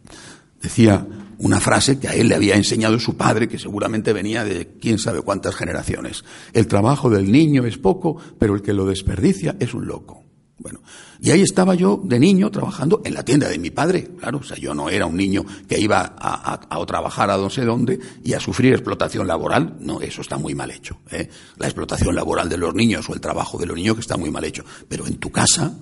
Decía, 0.61 1.07
una 1.39 1.61
frase 1.61 1.99
que 1.99 2.09
a 2.09 2.15
él 2.15 2.29
le 2.29 2.35
había 2.35 2.57
enseñado 2.57 2.99
su 2.99 3.17
padre, 3.17 3.49
que 3.49 3.59
seguramente 3.59 4.13
venía 4.13 4.45
de 4.45 4.77
quién 4.81 4.99
sabe 4.99 5.23
cuántas 5.23 5.55
generaciones. 5.55 6.25
El 6.53 6.67
trabajo 6.67 7.09
del 7.11 7.31
niño 7.31 7.65
es 7.65 7.79
poco, 7.79 8.17
pero 8.39 8.55
el 8.55 8.63
que 8.63 8.73
lo 8.73 8.87
desperdicia 8.87 9.57
es 9.61 9.75
un 9.75 9.87
loco. 9.87 10.25
Bueno, 10.61 10.81
y 11.21 11.31
ahí 11.31 11.41
estaba 11.43 11.77
yo 11.77 12.01
de 12.03 12.19
niño 12.19 12.51
trabajando 12.51 13.01
en 13.05 13.15
la 13.15 13.25
tienda 13.25 13.49
de 13.49 13.59
mi 13.59 13.71
padre. 13.71 14.09
Claro, 14.19 14.39
o 14.39 14.43
sea, 14.43 14.57
yo 14.57 14.75
no 14.75 14.91
era 14.91 15.07
un 15.07 15.17
niño 15.17 15.45
que 15.69 15.79
iba 15.79 16.17
a, 16.19 16.85
trabajar 16.85 17.31
a 17.31 17.37
no 17.37 17.49
sé 17.49 17.65
dónde 17.65 18.01
y 18.25 18.33
a 18.33 18.41
sufrir 18.41 18.73
explotación 18.73 19.29
laboral. 19.29 19.77
No, 19.79 20.01
eso 20.01 20.21
está 20.21 20.37
muy 20.37 20.57
mal 20.57 20.73
hecho. 20.73 20.99
¿eh? 21.13 21.29
La 21.59 21.67
explotación 21.67 22.17
laboral 22.17 22.49
de 22.49 22.57
los 22.57 22.75
niños 22.75 23.09
o 23.09 23.15
el 23.15 23.21
trabajo 23.21 23.57
de 23.57 23.67
los 23.67 23.77
niños 23.77 23.95
que 23.95 24.01
está 24.01 24.17
muy 24.17 24.33
mal 24.33 24.45
hecho. 24.45 24.65
Pero 24.89 25.07
en 25.07 25.19
tu 25.19 25.31
casa, 25.31 25.77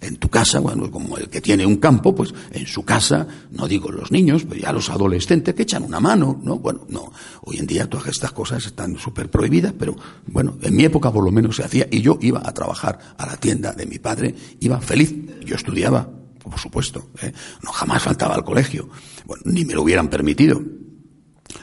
En 0.00 0.16
tu 0.16 0.28
casa, 0.30 0.60
bueno, 0.60 0.90
como 0.90 1.18
el 1.18 1.28
que 1.28 1.42
tiene 1.42 1.66
un 1.66 1.76
campo, 1.76 2.14
pues 2.14 2.32
en 2.52 2.66
su 2.66 2.84
casa, 2.84 3.26
no 3.50 3.68
digo 3.68 3.90
los 3.90 4.10
niños, 4.10 4.46
pero 4.48 4.60
ya 4.60 4.72
los 4.72 4.88
adolescentes 4.88 5.54
que 5.54 5.62
echan 5.62 5.82
una 5.82 6.00
mano, 6.00 6.40
¿no? 6.42 6.58
Bueno, 6.58 6.86
no. 6.88 7.12
Hoy 7.42 7.58
en 7.58 7.66
día 7.66 7.88
todas 7.88 8.06
estas 8.06 8.32
cosas 8.32 8.64
están 8.64 8.96
súper 8.96 9.30
prohibidas, 9.30 9.74
pero 9.78 9.94
bueno, 10.26 10.56
en 10.62 10.74
mi 10.74 10.84
época 10.84 11.12
por 11.12 11.22
lo 11.22 11.30
menos 11.30 11.56
se 11.56 11.64
hacía 11.64 11.86
y 11.90 12.00
yo 12.00 12.18
iba 12.22 12.40
a 12.42 12.52
trabajar 12.52 12.98
a 13.18 13.26
la 13.26 13.36
tienda 13.36 13.72
de 13.72 13.84
mi 13.84 13.98
padre, 13.98 14.34
iba 14.60 14.80
feliz. 14.80 15.14
Yo 15.44 15.56
estudiaba, 15.56 16.08
por 16.42 16.58
supuesto, 16.58 17.10
¿eh? 17.20 17.32
no 17.62 17.70
jamás 17.70 18.02
faltaba 18.02 18.34
al 18.34 18.44
colegio. 18.44 18.88
Bueno, 19.26 19.42
ni 19.44 19.66
me 19.66 19.74
lo 19.74 19.82
hubieran 19.82 20.08
permitido. 20.08 20.62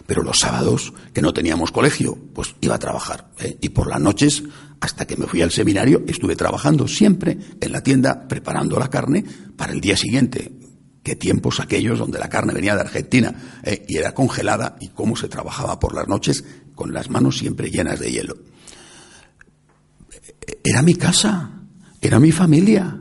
Pero 0.06 0.24
los 0.24 0.38
sábados, 0.40 0.94
que 1.14 1.22
no 1.22 1.34
teníamos 1.34 1.72
colegio, 1.72 2.18
pues 2.34 2.56
iba 2.62 2.76
a 2.76 2.80
trabajar. 2.80 3.30
¿eh? 3.40 3.58
Y 3.62 3.70
por 3.70 3.88
las 3.88 4.00
noches, 4.00 4.44
hasta 4.80 5.06
que 5.06 5.18
me 5.18 5.28
fui 5.28 5.42
al 5.42 5.52
seminario, 5.52 6.04
estuve 6.08 6.36
trabajando 6.36 6.88
siempre 6.88 7.38
en 7.60 7.72
la 7.72 7.82
tienda 7.82 8.28
preparando 8.28 8.80
la 8.80 8.90
carne 8.90 9.24
para 9.56 9.74
el 9.74 9.82
día 9.82 9.98
siguiente. 9.98 10.52
Qué 11.04 11.16
tiempos 11.16 11.60
aquellos 11.60 12.00
donde 12.00 12.20
la 12.20 12.30
carne 12.30 12.54
venía 12.54 12.76
de 12.76 12.82
Argentina 12.82 13.60
¿eh? 13.64 13.86
y 13.88 13.98
era 13.98 14.14
congelada 14.14 14.76
y 14.82 14.90
cómo 14.90 15.16
se 15.16 15.30
trabajaba 15.30 15.80
por 15.80 15.96
las 15.96 16.08
noches 16.08 16.44
con 16.76 16.94
las 16.94 17.10
manos 17.10 17.38
siempre 17.38 17.72
llenas 17.72 18.00
de 18.00 18.12
hielo. 18.12 18.38
Era 20.64 20.82
mi 20.82 20.96
casa, 20.96 21.62
era 22.02 22.20
mi 22.20 22.32
familia. 22.32 22.98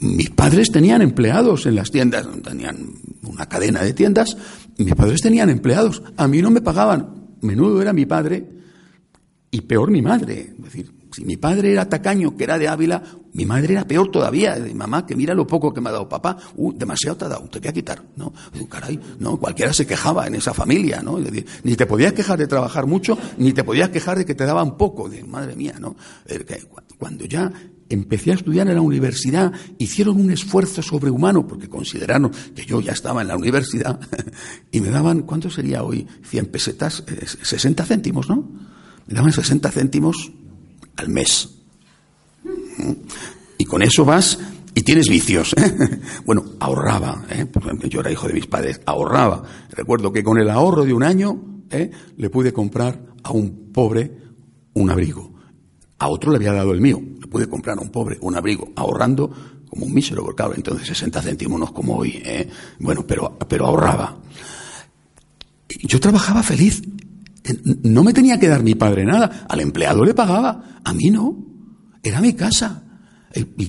Mis 0.00 0.30
padres 0.30 0.70
tenían 0.72 1.02
empleados 1.02 1.66
en 1.66 1.76
las 1.76 1.90
tiendas, 1.90 2.26
tenían 2.42 2.94
una 3.22 3.46
cadena 3.46 3.82
de 3.82 3.92
tiendas 3.92 4.36
mis 4.78 4.94
padres 4.94 5.20
tenían 5.20 5.50
empleados, 5.50 6.02
a 6.16 6.28
mí 6.28 6.42
no 6.42 6.50
me 6.50 6.60
pagaban. 6.60 7.36
Menudo 7.40 7.82
era 7.82 7.92
mi 7.92 8.06
padre 8.06 8.48
y 9.50 9.60
peor 9.62 9.90
mi 9.90 10.02
madre. 10.02 10.52
Es 10.56 10.64
decir, 10.64 10.92
si 11.12 11.24
mi 11.24 11.36
padre 11.36 11.72
era 11.72 11.88
tacaño, 11.88 12.36
que 12.36 12.44
era 12.44 12.58
de 12.58 12.68
Ávila, 12.68 13.02
mi 13.34 13.44
madre 13.44 13.74
era 13.74 13.86
peor 13.86 14.10
todavía. 14.10 14.56
Mamá, 14.74 15.06
que 15.06 15.14
mira 15.14 15.34
lo 15.34 15.46
poco 15.46 15.72
que 15.72 15.80
me 15.80 15.90
ha 15.90 15.92
dado 15.92 16.08
papá. 16.08 16.38
Uh, 16.56 16.72
demasiado 16.72 17.16
te 17.16 17.24
ha 17.26 17.28
dado, 17.28 17.48
te 17.48 17.58
voy 17.58 17.68
a 17.68 17.72
quitar. 17.72 18.02
No, 18.16 18.32
caray, 18.68 18.98
no, 19.18 19.38
cualquiera 19.38 19.72
se 19.72 19.86
quejaba 19.86 20.26
en 20.26 20.36
esa 20.36 20.54
familia, 20.54 21.02
¿no? 21.02 21.18
ni 21.64 21.76
te 21.76 21.86
podías 21.86 22.12
quejar 22.12 22.38
de 22.38 22.46
trabajar 22.46 22.86
mucho, 22.86 23.18
ni 23.36 23.52
te 23.52 23.64
podías 23.64 23.90
quejar 23.90 24.18
de 24.18 24.24
que 24.24 24.34
te 24.34 24.46
daban 24.46 24.76
poco. 24.76 25.08
De, 25.08 25.22
madre 25.22 25.54
mía, 25.54 25.74
¿no? 25.78 25.96
Cuando 26.98 27.24
ya 27.24 27.52
empecé 27.94 28.32
a 28.32 28.34
estudiar 28.34 28.68
en 28.68 28.74
la 28.74 28.80
universidad, 28.80 29.52
hicieron 29.78 30.20
un 30.20 30.30
esfuerzo 30.30 30.82
sobrehumano 30.82 31.46
porque 31.46 31.68
consideraron 31.68 32.30
que 32.54 32.64
yo 32.64 32.80
ya 32.80 32.92
estaba 32.92 33.22
en 33.22 33.28
la 33.28 33.36
universidad 33.36 34.00
y 34.70 34.80
me 34.80 34.90
daban, 34.90 35.22
¿cuánto 35.22 35.50
sería 35.50 35.82
hoy? 35.82 36.06
100 36.22 36.46
pesetas, 36.46 37.04
60 37.42 37.82
eh, 37.82 37.86
céntimos, 37.86 38.28
¿no? 38.28 38.48
Me 39.06 39.14
daban 39.14 39.32
60 39.32 39.70
céntimos 39.70 40.32
al 40.96 41.08
mes. 41.08 41.50
Y 43.58 43.64
con 43.64 43.82
eso 43.82 44.04
vas 44.04 44.38
y 44.74 44.82
tienes 44.82 45.08
vicios. 45.08 45.54
¿eh? 45.56 46.00
Bueno, 46.24 46.44
ahorraba, 46.60 47.24
¿eh? 47.30 47.46
yo 47.88 48.00
era 48.00 48.10
hijo 48.10 48.26
de 48.26 48.34
mis 48.34 48.46
padres, 48.46 48.80
ahorraba. 48.86 49.42
Recuerdo 49.70 50.12
que 50.12 50.22
con 50.22 50.38
el 50.38 50.48
ahorro 50.50 50.84
de 50.84 50.92
un 50.92 51.02
año 51.02 51.42
le 52.16 52.30
pude 52.30 52.52
comprar 52.52 53.00
a 53.22 53.32
un 53.32 53.72
pobre 53.72 54.12
un 54.74 54.90
abrigo. 54.90 55.31
A 56.02 56.08
otro 56.08 56.32
le 56.32 56.38
había 56.38 56.52
dado 56.52 56.72
el 56.72 56.80
mío. 56.80 57.00
Le 57.20 57.28
pude 57.28 57.48
comprar 57.48 57.78
a 57.78 57.80
un 57.80 57.90
pobre 57.90 58.18
un 58.22 58.34
abrigo, 58.34 58.72
ahorrando 58.74 59.30
como 59.70 59.86
un 59.86 59.94
mísero, 59.94 60.24
porque 60.24 60.42
entonces 60.56 60.88
60 60.88 61.22
céntimos 61.22 61.70
como 61.70 61.94
hoy. 61.94 62.20
¿eh? 62.24 62.48
Bueno, 62.80 63.06
pero, 63.06 63.38
pero 63.48 63.66
ahorraba. 63.66 64.16
Yo 65.84 66.00
trabajaba 66.00 66.42
feliz. 66.42 66.82
No 67.84 68.02
me 68.02 68.12
tenía 68.12 68.36
que 68.40 68.48
dar 68.48 68.64
mi 68.64 68.74
padre 68.74 69.04
nada. 69.04 69.46
Al 69.48 69.60
empleado 69.60 70.04
le 70.04 70.12
pagaba. 70.12 70.80
A 70.82 70.92
mí 70.92 71.08
no. 71.08 71.36
Era 72.02 72.20
mi 72.20 72.32
casa. 72.32 72.82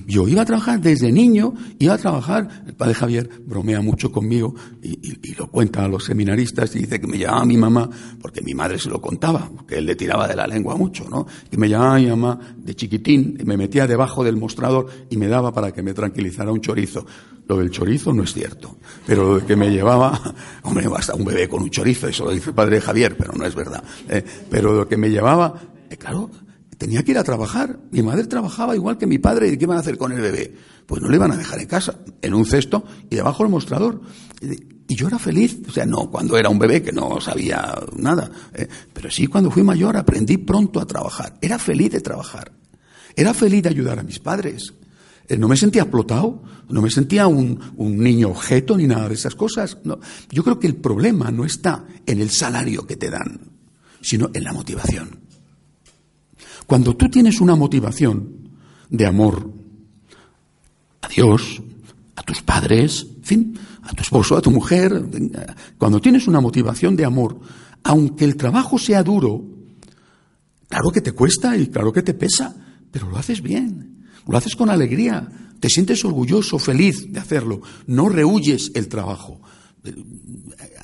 Yo 0.06 0.28
iba 0.28 0.42
a 0.42 0.44
trabajar 0.44 0.80
desde 0.80 1.10
niño, 1.10 1.54
iba 1.78 1.94
a 1.94 1.98
trabajar, 1.98 2.64
el 2.66 2.74
padre 2.74 2.94
Javier 2.94 3.30
bromea 3.46 3.80
mucho 3.80 4.12
conmigo 4.12 4.54
y, 4.82 5.34
lo 5.34 5.48
cuenta 5.48 5.84
a 5.84 5.88
los 5.88 6.04
seminaristas 6.04 6.76
y 6.76 6.80
dice 6.80 7.00
que 7.00 7.06
me 7.06 7.18
llamaba 7.18 7.44
mi 7.44 7.56
mamá, 7.56 7.88
porque 8.20 8.40
mi 8.42 8.54
madre 8.54 8.78
se 8.78 8.88
lo 8.88 9.00
contaba, 9.00 9.50
porque 9.54 9.78
él 9.78 9.86
le 9.86 9.96
tiraba 9.96 10.28
de 10.28 10.36
la 10.36 10.46
lengua 10.46 10.76
mucho, 10.76 11.08
¿no? 11.08 11.26
Que 11.50 11.56
me 11.56 11.68
llamaba 11.68 11.98
mi 11.98 12.06
mamá 12.06 12.38
de 12.56 12.74
chiquitín, 12.74 13.38
me 13.44 13.56
metía 13.56 13.86
debajo 13.86 14.22
del 14.22 14.36
mostrador 14.36 14.86
y 15.10 15.16
me 15.16 15.28
daba 15.28 15.52
para 15.52 15.72
que 15.72 15.82
me 15.82 15.94
tranquilizara 15.94 16.52
un 16.52 16.60
chorizo. 16.60 17.06
Lo 17.46 17.56
del 17.58 17.70
chorizo 17.70 18.12
no 18.12 18.22
es 18.22 18.32
cierto, 18.32 18.78
pero 19.06 19.34
lo 19.34 19.46
que 19.46 19.56
me 19.56 19.70
llevaba, 19.70 20.20
hombre, 20.62 20.88
basta 20.88 21.14
un 21.14 21.24
bebé 21.24 21.48
con 21.48 21.62
un 21.62 21.70
chorizo, 21.70 22.08
eso 22.08 22.24
lo 22.24 22.30
dice 22.30 22.50
el 22.50 22.54
padre 22.54 22.80
Javier, 22.80 23.16
pero 23.16 23.32
no 23.32 23.44
es 23.44 23.54
verdad. 23.54 23.82
¿eh? 24.08 24.24
Pero 24.50 24.72
lo 24.72 24.88
que 24.88 24.96
me 24.96 25.10
llevaba, 25.10 25.54
eh, 25.90 25.96
claro, 25.96 26.30
tenía 26.84 27.02
que 27.02 27.12
ir 27.12 27.18
a 27.18 27.24
trabajar. 27.24 27.78
Mi 27.92 28.02
madre 28.02 28.26
trabajaba 28.26 28.76
igual 28.76 28.98
que 28.98 29.06
mi 29.06 29.16
padre. 29.16 29.48
¿Y 29.48 29.56
qué 29.56 29.64
iban 29.64 29.78
a 29.78 29.80
hacer 29.80 29.96
con 29.96 30.12
el 30.12 30.20
bebé? 30.20 30.54
Pues 30.84 31.00
no 31.00 31.08
le 31.08 31.16
iban 31.16 31.32
a 31.32 31.36
dejar 31.38 31.58
en 31.58 31.66
casa, 31.66 31.98
en 32.20 32.34
un 32.34 32.44
cesto 32.44 32.84
y 33.08 33.16
debajo 33.16 33.42
del 33.42 33.50
mostrador. 33.50 34.02
Y 34.86 34.94
yo 34.94 35.06
era 35.08 35.18
feliz. 35.18 35.60
O 35.66 35.72
sea, 35.72 35.86
no 35.86 36.10
cuando 36.10 36.36
era 36.36 36.50
un 36.50 36.58
bebé 36.58 36.82
que 36.82 36.92
no 36.92 37.22
sabía 37.22 37.74
nada. 37.96 38.30
¿eh? 38.52 38.68
pero 38.92 39.10
sí 39.10 39.28
cuando 39.28 39.50
fui 39.50 39.62
mayor 39.62 39.96
aprendí 39.96 40.36
pronto 40.36 40.78
a 40.78 40.86
trabajar. 40.86 41.38
Era 41.40 41.58
feliz 41.58 41.90
de 41.90 42.00
trabajar. 42.00 42.52
Era 43.16 43.32
feliz 43.32 43.62
de 43.62 43.70
ayudar 43.70 43.98
a 43.98 44.02
mis 44.02 44.18
padres. 44.18 44.74
Eh, 45.26 45.38
no 45.38 45.48
me 45.48 45.56
sentía 45.56 45.84
explotado, 45.84 46.42
no 46.68 46.82
me 46.82 46.90
sentía 46.90 47.26
un, 47.26 47.60
niño 47.78 48.28
objeto 48.28 48.76
ni 48.76 48.86
nada 48.86 49.08
de 49.08 49.14
esas 49.14 49.34
cosas. 49.34 49.78
Yo 50.30 50.44
creo 50.44 50.58
que 50.58 50.66
el 50.66 50.76
problema 50.76 51.30
no 51.30 51.46
está 51.46 51.86
en 52.04 52.20
el 52.20 52.28
salario 52.28 52.86
que 52.86 52.96
te 52.96 53.08
dan, 53.08 53.40
sino 54.02 54.28
en 54.34 54.44
la 54.44 54.52
motivación. 54.52 55.23
Cuando 56.66 56.96
tú 56.96 57.08
tienes 57.08 57.40
una 57.40 57.56
motivación 57.56 58.50
de 58.88 59.06
amor 59.06 59.52
a 61.02 61.08
Dios, 61.08 61.62
a 62.16 62.22
tus 62.22 62.42
padres, 62.42 63.06
en 63.16 63.24
fin, 63.24 63.58
a 63.82 63.92
tu 63.92 64.02
esposo, 64.02 64.36
a 64.36 64.40
tu 64.40 64.50
mujer, 64.50 65.04
cuando 65.78 66.00
tienes 66.00 66.26
una 66.26 66.40
motivación 66.40 66.96
de 66.96 67.04
amor, 67.04 67.38
aunque 67.82 68.24
el 68.24 68.36
trabajo 68.36 68.78
sea 68.78 69.02
duro, 69.02 69.44
claro 70.68 70.90
que 70.90 71.00
te 71.00 71.12
cuesta 71.12 71.56
y 71.56 71.66
claro 71.66 71.92
que 71.92 72.02
te 72.02 72.14
pesa, 72.14 72.54
pero 72.90 73.10
lo 73.10 73.16
haces 73.18 73.42
bien, 73.42 74.06
lo 74.26 74.36
haces 74.36 74.56
con 74.56 74.70
alegría, 74.70 75.28
te 75.60 75.68
sientes 75.68 76.04
orgulloso, 76.04 76.58
feliz 76.58 77.12
de 77.12 77.20
hacerlo, 77.20 77.60
no 77.86 78.08
rehuyes 78.08 78.72
el 78.74 78.88
trabajo. 78.88 79.40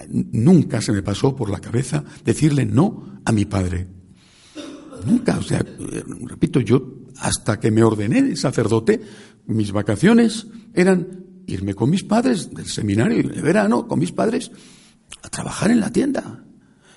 Nunca 0.08 0.82
se 0.82 0.92
me 0.92 1.02
pasó 1.02 1.34
por 1.34 1.50
la 1.50 1.60
cabeza 1.60 2.04
decirle 2.24 2.66
no 2.66 3.20
a 3.24 3.32
mi 3.32 3.46
padre. 3.46 3.99
Nunca, 5.06 5.38
o 5.38 5.42
sea, 5.42 5.64
repito, 6.26 6.60
yo 6.60 7.00
hasta 7.18 7.60
que 7.60 7.70
me 7.70 7.82
ordené 7.82 8.22
de 8.22 8.36
sacerdote, 8.36 9.00
mis 9.46 9.72
vacaciones 9.72 10.46
eran 10.74 11.24
irme 11.46 11.74
con 11.74 11.90
mis 11.90 12.04
padres 12.04 12.54
del 12.54 12.66
seminario 12.66 13.28
de 13.28 13.42
verano, 13.42 13.86
con 13.86 13.98
mis 13.98 14.12
padres, 14.12 14.50
a 15.22 15.28
trabajar 15.28 15.70
en 15.70 15.80
la 15.80 15.90
tienda. 15.90 16.44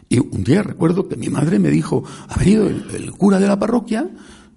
Y 0.09 0.19
un 0.19 0.43
día 0.43 0.63
recuerdo 0.63 1.07
que 1.07 1.15
mi 1.15 1.29
madre 1.29 1.59
me 1.59 1.69
dijo, 1.69 2.03
ha 2.27 2.37
venido 2.37 2.67
el, 2.67 3.11
cura 3.11 3.39
de 3.39 3.47
la 3.47 3.57
parroquia 3.57 4.09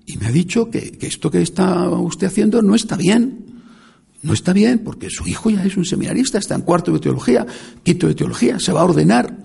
y 0.04 0.16
me 0.18 0.26
ha 0.26 0.32
dicho 0.32 0.70
que, 0.70 0.92
que, 0.92 1.06
esto 1.06 1.30
que 1.30 1.42
está 1.42 1.88
usted 1.88 2.26
haciendo 2.26 2.62
no 2.62 2.74
está 2.74 2.96
bien. 2.96 3.46
No 4.22 4.32
está 4.32 4.52
bien 4.52 4.80
porque 4.80 5.08
su 5.08 5.26
hijo 5.26 5.50
ya 5.50 5.64
es 5.64 5.76
un 5.76 5.84
seminarista, 5.84 6.38
está 6.38 6.54
en 6.54 6.62
cuarto 6.62 6.92
de 6.92 6.98
teología, 6.98 7.46
quinto 7.82 8.08
de 8.08 8.14
teología, 8.14 8.58
se 8.58 8.72
va 8.72 8.80
a 8.80 8.84
ordenar. 8.84 9.36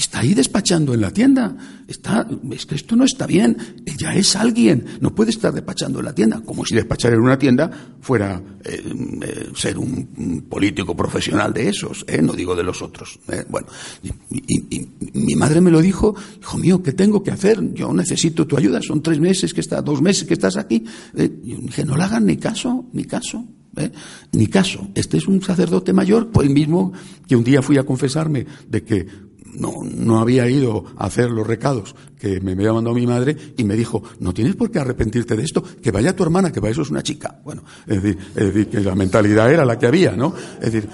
Está 0.00 0.20
ahí 0.20 0.32
despachando 0.32 0.94
en 0.94 1.02
la 1.02 1.10
tienda. 1.10 1.54
Está, 1.86 2.26
es 2.52 2.64
que 2.64 2.74
esto 2.74 2.96
no 2.96 3.04
está 3.04 3.26
bien. 3.26 3.54
Ella 3.84 4.14
es 4.14 4.34
alguien. 4.34 4.86
No 5.02 5.14
puede 5.14 5.30
estar 5.30 5.52
despachando 5.52 5.98
en 5.98 6.06
la 6.06 6.14
tienda. 6.14 6.40
Como 6.40 6.64
si 6.64 6.74
despachar 6.74 7.12
en 7.12 7.20
una 7.20 7.38
tienda 7.38 7.70
fuera 8.00 8.42
eh, 8.64 8.82
eh, 9.20 9.50
ser 9.54 9.76
un, 9.76 10.46
político 10.48 10.96
profesional 10.96 11.52
de 11.52 11.68
esos. 11.68 12.06
¿eh? 12.08 12.22
No 12.22 12.32
digo 12.32 12.56
de 12.56 12.62
los 12.62 12.80
otros. 12.80 13.20
Bueno, 13.50 13.66
y, 14.02 14.88
mi 15.12 15.34
madre 15.34 15.60
me 15.60 15.70
lo 15.70 15.82
dijo. 15.82 16.16
Hijo 16.40 16.56
mío, 16.56 16.82
¿qué 16.82 16.92
tengo 16.92 17.22
que 17.22 17.32
hacer? 17.32 17.60
Yo 17.74 17.92
necesito 17.92 18.46
tu 18.46 18.56
ayuda. 18.56 18.80
Son 18.80 19.02
tres 19.02 19.20
meses 19.20 19.52
que 19.52 19.60
estás, 19.60 19.84
dos 19.84 20.00
meses 20.00 20.24
que 20.24 20.32
estás 20.32 20.56
aquí. 20.56 20.82
y 21.14 21.28
dije, 21.28 21.84
no 21.84 21.98
le 21.98 22.04
hagan 22.04 22.24
ni 22.24 22.38
caso, 22.38 22.86
ni 22.94 23.04
caso. 23.04 23.44
Ni 24.32 24.46
caso. 24.46 24.88
Este 24.94 25.18
es 25.18 25.28
un 25.28 25.42
sacerdote 25.42 25.92
mayor, 25.92 26.30
pues 26.30 26.48
el 26.48 26.54
mismo 26.54 26.90
que 27.28 27.36
un 27.36 27.44
día 27.44 27.60
fui 27.60 27.76
a 27.76 27.84
confesarme 27.84 28.46
de 28.66 28.82
que 28.82 29.29
no, 29.54 29.82
no 29.82 30.20
había 30.20 30.48
ido 30.48 30.84
a 30.96 31.06
hacer 31.06 31.30
los 31.30 31.46
recados 31.46 31.94
que 32.18 32.40
me 32.40 32.52
había 32.52 32.72
mandado 32.72 32.94
mi 32.94 33.06
madre 33.06 33.36
y 33.56 33.64
me 33.64 33.76
dijo, 33.76 34.02
no 34.18 34.34
tienes 34.34 34.56
por 34.56 34.70
qué 34.70 34.78
arrepentirte 34.78 35.36
de 35.36 35.42
esto, 35.42 35.62
que 35.62 35.90
vaya 35.90 36.14
tu 36.14 36.22
hermana, 36.22 36.52
que 36.52 36.60
para 36.60 36.72
eso 36.72 36.82
es 36.82 36.90
una 36.90 37.02
chica. 37.02 37.40
Bueno, 37.44 37.62
es 37.86 38.02
decir, 38.02 38.68
que 38.68 38.80
la 38.80 38.94
mentalidad 38.94 39.50
era 39.50 39.64
la 39.64 39.78
que 39.78 39.86
había, 39.86 40.12
¿no? 40.12 40.34
Es 40.60 40.72
decir, 40.72 40.88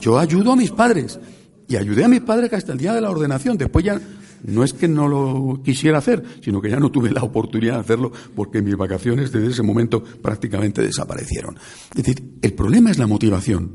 yo 0.00 0.18
ayudo 0.18 0.52
a 0.52 0.56
mis 0.56 0.70
padres 0.70 1.20
y 1.68 1.76
ayudé 1.76 2.04
a 2.04 2.08
mis 2.08 2.20
padres 2.20 2.52
hasta 2.52 2.72
el 2.72 2.78
día 2.78 2.94
de 2.94 3.00
la 3.00 3.10
ordenación. 3.10 3.56
Después 3.58 3.84
ya 3.84 4.00
no 4.44 4.64
es 4.64 4.72
que 4.72 4.88
no 4.88 5.08
lo 5.08 5.62
quisiera 5.62 5.98
hacer, 5.98 6.22
sino 6.42 6.60
que 6.60 6.70
ya 6.70 6.80
no 6.80 6.90
tuve 6.90 7.10
la 7.10 7.22
oportunidad 7.22 7.74
de 7.74 7.80
hacerlo 7.80 8.12
porque 8.34 8.62
mis 8.62 8.76
vacaciones 8.76 9.30
desde 9.30 9.50
ese 9.50 9.62
momento 9.62 10.02
prácticamente 10.02 10.82
desaparecieron. 10.82 11.56
Es 11.94 12.02
decir, 12.02 12.38
el 12.42 12.52
problema 12.54 12.90
es 12.90 12.98
la 12.98 13.06
motivación. 13.06 13.72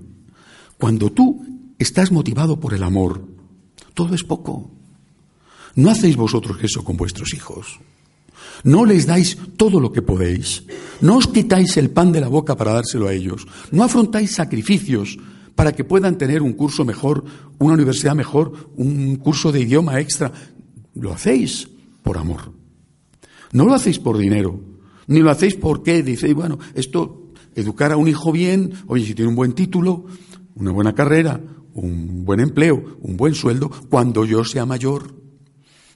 Cuando 0.78 1.12
tú 1.12 1.44
estás 1.80 2.12
motivado 2.12 2.60
por 2.60 2.74
el 2.74 2.84
amor, 2.84 3.37
todo 3.98 4.14
es 4.14 4.24
poco. 4.24 4.70
¿No 5.74 5.90
hacéis 5.90 6.16
vosotros 6.16 6.60
eso 6.62 6.84
con 6.84 6.98
vuestros 6.98 7.34
hijos? 7.34 7.80
No 8.64 8.86
les 8.86 9.08
dais 9.08 9.38
todo 9.58 9.80
lo 9.80 9.92
que 9.92 10.04
podéis. 10.04 10.64
No 11.02 11.18
os 11.18 11.26
quitáis 11.26 11.78
el 11.78 11.90
pan 11.90 12.12
de 12.12 12.22
la 12.22 12.28
boca 12.30 12.56
para 12.56 12.74
dárselo 12.74 13.08
a 13.08 13.14
ellos. 13.14 13.48
No 13.72 13.84
afrontáis 13.84 14.36
sacrificios 14.36 15.18
para 15.56 15.74
que 15.74 15.84
puedan 15.84 16.16
tener 16.16 16.44
un 16.44 16.54
curso 16.54 16.86
mejor, 16.86 17.26
una 17.58 17.74
universidad 17.74 18.14
mejor, 18.14 18.70
un 18.78 19.16
curso 19.16 19.52
de 19.52 19.62
idioma 19.62 20.00
extra. 20.00 20.32
Lo 20.94 21.12
hacéis 21.12 21.68
por 22.04 22.20
amor. 22.20 22.54
No 23.52 23.66
lo 23.66 23.74
hacéis 23.74 23.98
por 23.98 24.20
dinero. 24.20 24.62
Ni 25.08 25.22
lo 25.22 25.32
hacéis 25.32 25.56
porque 25.56 26.04
dice, 26.04 26.32
bueno, 26.36 26.60
esto, 26.76 27.34
educar 27.56 27.92
a 27.92 27.98
un 27.98 28.08
hijo 28.08 28.32
bien, 28.32 28.74
oye, 28.86 29.06
si 29.06 29.16
tiene 29.16 29.30
un 29.30 29.36
buen 29.36 29.54
título, 29.54 30.06
una 30.54 30.72
buena 30.72 30.94
carrera, 30.94 31.42
un 31.78 32.26
buen 32.26 32.40
empleo, 32.40 32.98
un 33.02 33.18
buen 33.18 33.34
sueldo, 33.34 33.70
cuando 33.90 34.26
yo 34.26 34.44
sea 34.44 34.66
mayor, 34.66 35.16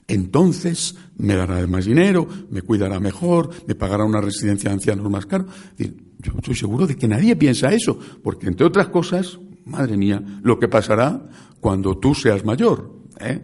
entonces 0.08 0.96
me 1.16 1.36
dará 1.36 1.66
más 1.66 1.84
dinero, 1.84 2.26
me 2.50 2.62
cuidará 2.62 3.00
mejor, 3.00 3.50
me 3.66 3.74
pagará 3.74 4.04
una 4.04 4.20
residencia 4.20 4.70
de 4.70 4.74
ancianos 4.74 5.10
más 5.10 5.26
caro. 5.26 5.46
Yo 5.78 6.32
estoy 6.36 6.54
seguro 6.54 6.86
de 6.86 6.96
que 6.96 7.08
nadie 7.08 7.36
piensa 7.36 7.72
eso, 7.72 7.98
porque 8.22 8.46
entre 8.46 8.66
otras 8.66 8.88
cosas, 8.88 9.38
madre 9.64 9.96
mía, 9.96 10.22
lo 10.42 10.58
que 10.58 10.68
pasará 10.68 11.28
cuando 11.60 11.98
tú 11.98 12.14
seas 12.14 12.44
mayor. 12.44 12.92
¿eh? 13.20 13.40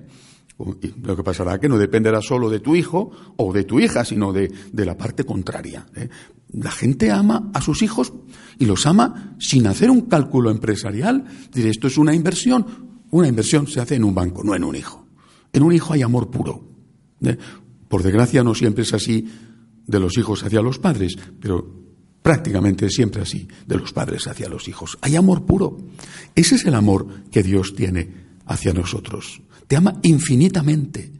Lo 0.58 1.16
que 1.16 1.22
pasará 1.22 1.60
que 1.60 1.68
no 1.68 1.78
dependerá 1.78 2.20
solo 2.20 2.50
de 2.50 2.58
tu 2.58 2.74
hijo 2.74 3.12
o 3.36 3.52
de 3.52 3.62
tu 3.62 3.78
hija, 3.78 4.04
sino 4.04 4.32
de, 4.32 4.50
la 4.72 4.96
parte 4.96 5.24
contraria. 5.24 5.86
¿eh? 5.94 6.08
La 6.52 6.72
gente 6.72 7.12
ama 7.12 7.50
a 7.54 7.60
sus 7.60 7.82
hijos 7.82 8.12
y 8.58 8.66
los 8.66 8.84
ama 8.86 9.36
sin 9.38 9.68
hacer 9.68 9.88
un 9.88 10.02
cálculo 10.02 10.50
empresarial. 10.50 11.24
Diré, 11.52 11.70
esto 11.70 11.86
es 11.86 11.96
una 11.96 12.12
inversión. 12.12 12.66
Una 13.10 13.28
inversión 13.28 13.68
se 13.68 13.80
hace 13.80 13.94
en 13.94 14.04
un 14.04 14.14
banco, 14.14 14.42
no 14.42 14.54
en 14.54 14.64
un 14.64 14.74
hijo. 14.74 15.06
En 15.52 15.62
un 15.62 15.72
hijo 15.72 15.92
hay 15.92 16.02
amor 16.02 16.28
puro. 16.28 16.64
¿eh? 17.22 17.38
Por 17.86 18.02
desgracia 18.02 18.42
no 18.42 18.54
siempre 18.54 18.82
es 18.82 18.92
así 18.92 19.28
de 19.86 20.00
los 20.00 20.18
hijos 20.18 20.42
hacia 20.42 20.60
los 20.60 20.78
padres, 20.78 21.16
pero 21.40 21.78
prácticamente 22.20 22.90
siempre 22.90 23.22
así 23.22 23.48
de 23.66 23.76
los 23.76 23.92
padres 23.92 24.26
hacia 24.26 24.48
los 24.48 24.68
hijos. 24.68 24.98
Hay 25.00 25.16
amor 25.16 25.46
puro. 25.46 25.78
Ese 26.34 26.56
es 26.56 26.66
el 26.66 26.74
amor 26.74 27.06
que 27.30 27.42
Dios 27.42 27.74
tiene 27.74 28.28
hacia 28.44 28.72
nosotros. 28.72 29.40
Te 29.68 29.76
ama 29.76 30.00
infinitamente. 30.02 31.12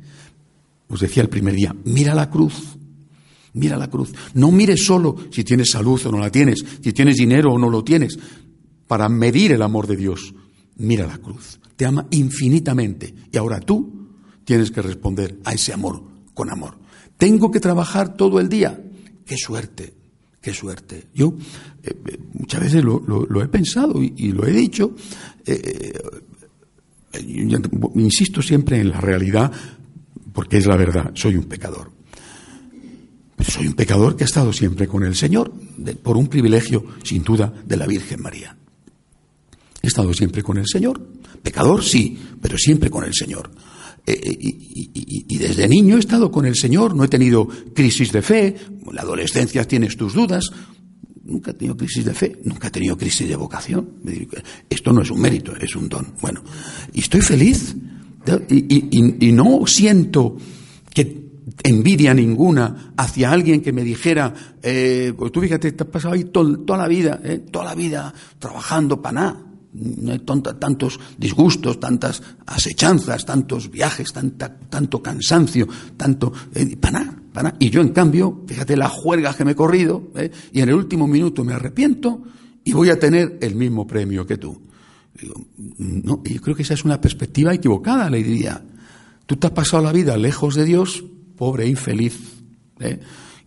Os 0.89 1.01
decía 1.01 1.23
el 1.23 1.29
primer 1.29 1.55
día, 1.55 1.77
mira 1.85 2.15
la 2.15 2.31
cruz. 2.31 2.77
Mira 3.53 3.77
la 3.77 3.89
cruz. 3.89 4.13
No 4.35 4.51
mires 4.51 4.85
solo 4.85 5.17
si 5.31 5.45
tienes 5.45 5.71
salud 5.71 6.01
o 6.07 6.11
no 6.11 6.19
la 6.19 6.31
tienes, 6.31 6.65
si 6.83 6.93
tienes 6.93 7.17
dinero 7.17 7.53
o 7.53 7.59
no 7.59 7.69
lo 7.69 7.85
tienes, 7.85 8.19
para 8.87 9.09
medir 9.09 9.53
el 9.53 9.63
amor 9.63 9.87
de 9.87 9.97
Dios. 9.97 10.35
Mira 10.77 11.07
la 11.07 11.19
cruz. 11.19 11.61
Te 11.77 11.85
ama 11.85 12.07
infinitamente. 12.11 13.15
Y 13.31 13.37
ahora 13.37 13.61
tú 13.61 14.09
tienes 14.45 14.71
que 14.71 14.81
responder 14.81 15.39
a 15.45 15.53
ese 15.53 15.75
amor 15.75 16.03
con 16.33 16.51
amor. 16.51 16.79
Tengo 17.19 17.51
que 17.51 17.61
trabajar 17.61 18.17
todo 18.17 18.41
el 18.41 18.49
día. 18.49 18.81
Qué 19.27 19.37
suerte, 19.37 19.93
qué 20.41 20.55
suerte. 20.55 21.09
Yo 21.15 21.35
eh, 21.83 21.95
eh, 22.07 22.19
muchas 22.33 22.61
veces 22.63 22.83
lo, 22.83 23.43
he 23.43 23.49
pensado 23.49 24.03
y, 24.03 24.33
lo 24.33 24.47
he 24.47 24.53
dicho. 24.53 24.95
Eh, 25.45 25.93
insisto 27.95 28.43
siempre 28.43 28.81
en 28.81 28.91
la 28.91 29.01
realidad, 29.01 29.53
porque 30.33 30.59
es 30.59 30.67
la 30.67 30.77
verdad, 30.77 31.11
soy 31.15 31.37
un 31.37 31.45
pecador. 31.45 31.91
Pero 33.37 33.51
soy 33.51 33.67
un 33.69 33.75
pecador 33.75 34.17
que 34.17 34.25
ha 34.25 34.27
estado 34.27 34.53
siempre 34.53 34.89
con 34.89 35.05
el 35.05 35.15
Señor, 35.15 35.53
por 36.03 36.17
un 36.17 36.27
privilegio, 36.27 36.85
sin 37.05 37.23
duda, 37.23 37.53
de 37.65 37.77
la 37.77 37.87
Virgen 37.87 38.21
María. 38.21 38.57
He 39.81 39.87
estado 39.87 40.13
siempre 40.13 40.43
con 40.43 40.59
el 40.59 40.67
Señor. 40.67 41.01
Pecador, 41.43 41.85
sí, 41.85 42.19
pero 42.43 42.59
siempre 42.59 42.91
con 42.91 43.05
el 43.05 43.15
Señor. 43.15 43.51
Eh, 44.05 44.13
eh, 44.13 44.39
y, 44.41 45.39
desde 45.39 45.69
niño 45.69 45.97
he 45.97 46.01
estado 46.01 46.31
con 46.31 46.47
el 46.47 46.57
Señor, 46.57 46.97
no 46.97 47.05
he 47.05 47.09
tenido 47.09 47.47
crisis 47.75 48.11
de 48.11 48.23
fe, 48.23 48.57
en 48.87 48.95
la 48.95 49.03
adolescencia 49.03 49.69
tienes 49.69 49.97
tus 49.97 50.15
dudas, 50.15 50.51
nunca 51.29 51.53
he 51.53 51.55
tenido 51.55 51.77
crisis 51.77 52.05
de 52.05 52.15
fe, 52.15 52.41
nunca 52.45 52.69
he 52.69 52.71
tenido 52.71 52.97
crisis 52.97 53.29
de 53.29 53.37
vocación. 53.37 54.01
Esto 54.69 54.93
no 54.93 55.03
es 55.03 55.11
un 55.11 55.21
mérito, 55.21 55.55
es 55.57 55.77
un 55.77 55.89
don. 55.89 56.15
Bueno, 56.21 56.43
y 56.93 57.01
estoy 57.01 57.21
feliz 57.21 57.77
y, 58.49 59.33
no 59.33 59.67
siento 59.67 60.37
que 60.93 61.29
envidia 61.63 62.15
ninguna 62.15 62.93
hacia 62.97 63.31
alguien 63.31 63.61
que 63.61 63.73
me 63.73 63.85
dijera, 63.85 64.33
eh, 64.63 65.13
pues 65.17 65.33
tú 65.33 65.41
fíjate, 65.41 65.73
te 65.73 65.85
has 65.85 65.91
pasado 65.91 66.15
ahí 66.15 66.25
toda 66.25 66.79
la 66.79 66.89
vida, 66.89 67.21
eh, 67.23 67.39
toda 67.51 67.67
la 67.67 67.75
vida 67.75 68.13
trabajando 68.39 69.01
para. 69.01 69.45
No 69.71 70.13
hay 70.13 70.21
tantos 70.21 70.99
disgustos, 71.19 71.79
tantas 71.79 72.23
asechanzas, 72.47 73.25
tantos 73.25 73.71
viajes, 73.71 74.13
tanta, 74.13 74.59
tanto 74.59 75.01
cansancio, 75.03 75.69
tanto... 75.97 76.33
Eh, 76.55 76.77
y 77.59 77.71
yo, 77.71 77.81
en 77.81 77.91
cambio, 77.91 78.43
fíjate 78.47 78.77
la 78.77 78.89
juerga 78.89 79.35
que 79.35 79.45
me 79.45 79.53
he 79.53 79.55
corrido, 79.55 80.11
¿eh? 80.17 80.31
y 80.53 80.61
en 80.61 80.69
el 80.69 80.75
último 80.75 81.07
minuto 81.07 81.45
me 81.45 81.53
arrepiento 81.53 82.23
y 82.65 82.73
voy 82.73 82.91
a 82.91 82.99
tener 82.99 83.39
el 83.41 83.55
mismo 83.55 83.87
premio 83.87 84.27
que 84.27 84.37
tú. 84.37 84.61
no, 85.79 86.23
yo 86.25 86.41
creo 86.41 86.57
que 86.57 86.63
esa 86.63 86.75
es 86.75 86.85
una 86.85 87.01
perspectiva 87.01 87.55
equivocada, 87.55 88.09
le 88.11 88.23
diría. 88.23 88.63
Tú 89.27 89.37
te 89.37 89.47
has 89.47 89.53
pasado 89.53 89.83
la 89.83 89.93
vida 89.93 90.17
lejos 90.17 90.55
de 90.55 90.65
Dios, 90.65 91.05
pobre 91.37 91.65
e 91.65 91.69
infeliz, 91.69 92.19
¿eh? 92.81 93.01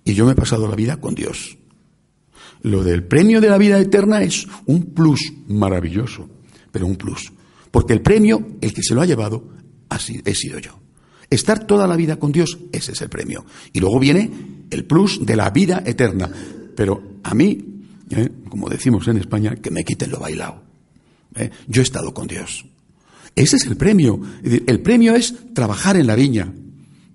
y 0.04 0.13
yo 0.13 0.25
me 0.25 0.34
he 0.34 0.36
pasado 0.36 0.67
la 0.67 0.75
vida 0.75 0.97
con 0.97 1.15
Dios. 1.15 1.58
Lo 2.63 2.84
del 2.84 3.04
premio 3.04 3.41
de 3.41 3.49
la 3.49 3.58
vida 3.58 3.80
eterna 3.80 4.21
es 4.21 4.47
un 4.65 4.93
plus 4.93 5.34
maravilloso, 5.47 6.30
pero 6.71 6.86
un 6.86 6.95
plus. 6.95 7.32
Porque 7.71 7.93
el 7.93 8.01
premio, 8.01 8.58
el 8.62 8.73
que 8.73 8.84
se 8.84 8.93
lo 8.93 9.01
ha 9.01 9.06
llevado, 9.06 9.49
he 10.25 10.36
sido 10.36 10.60
yo. 10.60 10.80
Estar 11.31 11.65
toda 11.65 11.87
la 11.87 11.95
vida 11.95 12.17
con 12.17 12.33
Dios, 12.33 12.59
ese 12.73 12.91
es 12.91 13.01
el 13.01 13.09
premio. 13.09 13.45
Y 13.71 13.79
luego 13.79 13.99
viene 13.99 14.29
el 14.69 14.83
plus 14.83 15.25
de 15.25 15.37
la 15.37 15.49
vida 15.49 15.81
eterna. 15.85 16.29
Pero 16.75 17.01
a 17.23 17.33
mí, 17.33 17.85
¿eh? 18.09 18.29
como 18.49 18.69
decimos 18.69 19.07
en 19.07 19.15
España, 19.15 19.55
que 19.55 19.71
me 19.71 19.85
quiten 19.85 20.11
lo 20.11 20.19
bailado. 20.19 20.61
¿eh? 21.35 21.49
Yo 21.67 21.81
he 21.81 21.83
estado 21.83 22.13
con 22.13 22.27
Dios. 22.27 22.65
Ese 23.33 23.55
es 23.55 23.65
el 23.65 23.77
premio. 23.77 24.19
El 24.43 24.81
premio 24.81 25.15
es 25.15 25.33
trabajar 25.53 25.95
en 25.95 26.07
la 26.07 26.15
viña 26.15 26.53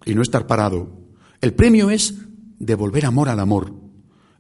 y 0.07 0.15
no 0.15 0.23
estar 0.23 0.47
parado. 0.47 0.99
El 1.43 1.53
premio 1.53 1.91
es 1.91 2.15
devolver 2.59 3.05
amor 3.05 3.29
al 3.29 3.39
amor. 3.39 3.75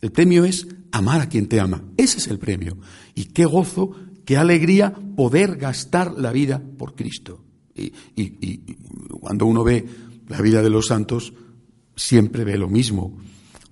El 0.00 0.10
premio 0.10 0.46
es 0.46 0.66
amar 0.90 1.20
a 1.20 1.28
quien 1.28 1.48
te 1.48 1.60
ama. 1.60 1.84
Ese 1.98 2.16
es 2.16 2.28
el 2.28 2.38
premio. 2.38 2.78
Y 3.14 3.26
qué 3.26 3.44
gozo, 3.44 3.90
qué 4.24 4.38
alegría 4.38 4.94
poder 5.16 5.56
gastar 5.56 6.12
la 6.12 6.32
vida 6.32 6.62
por 6.78 6.94
Cristo. 6.94 7.45
Y, 7.76 8.58
cuando 9.20 9.46
uno 9.46 9.62
ve 9.62 9.84
la 10.28 10.40
vida 10.40 10.62
de 10.62 10.70
los 10.70 10.86
santos, 10.86 11.32
siempre 11.94 12.44
ve 12.44 12.56
lo 12.56 12.68
mismo. 12.68 13.18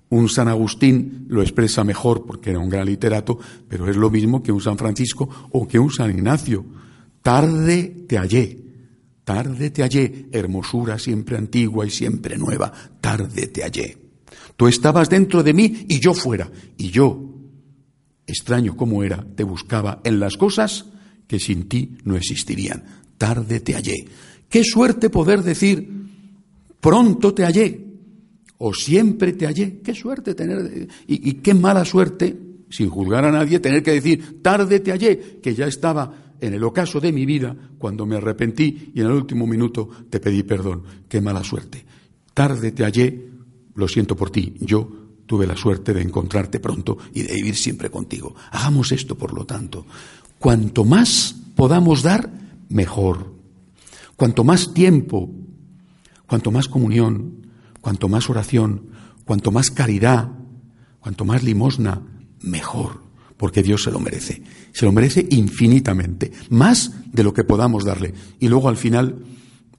Un 0.09 0.29
San 0.29 0.47
Agustín 0.47 1.25
lo 1.27 1.41
expresa 1.41 1.83
mejor 1.83 2.25
porque 2.25 2.51
era 2.51 2.59
un 2.59 2.69
gran 2.69 2.85
literato, 2.85 3.39
pero 3.67 3.89
es 3.89 3.95
lo 3.95 4.09
mismo 4.09 4.43
que 4.43 4.51
un 4.51 4.61
San 4.61 4.77
Francisco 4.77 5.27
o 5.51 5.67
que 5.67 5.79
un 5.79 5.91
San 5.91 6.11
Ignacio. 6.11 6.63
Tarde 7.21 8.05
te 8.07 8.17
hallé, 8.17 8.59
tarde 9.23 9.71
te 9.71 9.81
hallé, 9.81 10.27
hermosura 10.31 10.99
siempre 10.99 11.37
antigua 11.37 11.85
y 11.85 11.89
siempre 11.89 12.37
nueva, 12.37 12.71
tarde 13.01 13.47
te 13.47 13.63
hallé. 13.63 13.97
Tú 14.55 14.67
estabas 14.67 15.09
dentro 15.09 15.41
de 15.41 15.53
mí 15.53 15.85
y 15.89 15.99
yo 15.99 16.13
fuera, 16.13 16.49
y 16.77 16.89
yo, 16.91 17.33
extraño 18.27 18.77
como 18.77 19.03
era, 19.03 19.25
te 19.35 19.43
buscaba 19.43 20.01
en 20.03 20.19
las 20.19 20.37
cosas 20.37 20.85
que 21.27 21.39
sin 21.39 21.67
ti 21.67 21.97
no 22.03 22.15
existirían 22.15 22.83
tarde 23.17 23.59
te 23.59 23.73
hallé. 23.73 24.05
Qué 24.49 24.63
suerte 24.63 25.09
poder 25.09 25.43
decir, 25.43 25.89
pronto 26.79 27.33
te 27.33 27.43
hallé, 27.43 27.85
o 28.57 28.73
siempre 28.73 29.33
te 29.33 29.45
hallé. 29.45 29.81
Qué 29.81 29.93
suerte 29.93 30.35
tener, 30.35 30.87
y, 31.07 31.33
qué 31.35 31.53
mala 31.53 31.85
suerte, 31.85 32.37
sin 32.69 32.89
juzgar 32.89 33.25
a 33.25 33.31
nadie, 33.31 33.59
tener 33.59 33.83
que 33.83 33.91
decir, 33.91 34.41
tarde 34.41 34.79
te 34.79 34.91
hallé, 34.91 35.39
que 35.41 35.53
ya 35.53 35.67
estaba 35.67 36.35
en 36.39 36.53
el 36.53 36.63
ocaso 36.63 36.99
de 36.99 37.11
mi 37.11 37.25
vida 37.25 37.55
cuando 37.77 38.05
me 38.05 38.17
arrepentí 38.17 38.91
y 38.93 39.01
en 39.01 39.07
el 39.07 39.13
último 39.13 39.47
minuto 39.47 39.89
te 40.09 40.19
pedí 40.19 40.43
perdón. 40.43 40.83
Qué 41.07 41.21
mala 41.21 41.43
suerte. 41.43 41.85
Tarde 42.33 42.71
te 42.71 42.83
hallé, 42.83 43.29
lo 43.75 43.87
siento 43.87 44.15
por 44.15 44.29
ti, 44.29 44.53
yo 44.59 45.05
tuve 45.25 45.47
la 45.47 45.55
suerte 45.55 45.93
de 45.93 46.01
encontrarte 46.01 46.59
pronto 46.59 46.97
y 47.13 47.23
de 47.23 47.33
vivir 47.33 47.55
siempre 47.55 47.89
contigo. 47.89 48.35
Hagamos 48.51 48.91
esto, 48.91 49.15
por 49.15 49.33
lo 49.33 49.45
tanto. 49.45 49.85
Cuanto 50.37 50.85
más 50.85 51.35
podamos 51.55 52.03
dar, 52.03 52.29
mejor. 52.69 53.33
Cuanto 54.15 54.43
más 54.43 54.73
tiempo, 54.73 55.29
cuanto 56.27 56.51
más 56.51 56.67
comunión, 56.67 57.47
cuanto 57.81 58.07
más 58.09 58.29
oración, 58.29 58.89
cuanto 59.25 59.51
más 59.51 59.71
caridad, 59.71 60.31
cuanto 60.99 61.25
más 61.25 61.43
limosna, 61.43 62.01
mejor, 62.41 63.01
porque 63.37 63.63
Dios 63.63 63.83
se 63.83 63.91
lo 63.91 63.99
merece. 63.99 64.41
Se 64.71 64.85
lo 64.85 64.91
merece 64.91 65.27
infinitamente, 65.29 66.31
más 66.49 66.91
de 67.11 67.23
lo 67.23 67.33
que 67.33 67.43
podamos 67.43 67.83
darle. 67.83 68.13
Y 68.39 68.47
luego 68.47 68.69
al 68.69 68.77
final 68.77 69.23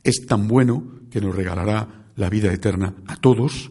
es 0.04 0.26
tan 0.26 0.48
bueno 0.48 0.84
que 1.10 1.20
nos 1.20 1.34
regalará 1.34 2.10
la 2.16 2.30
vida 2.30 2.52
eterna 2.52 2.94
a 3.06 3.16
todos, 3.16 3.70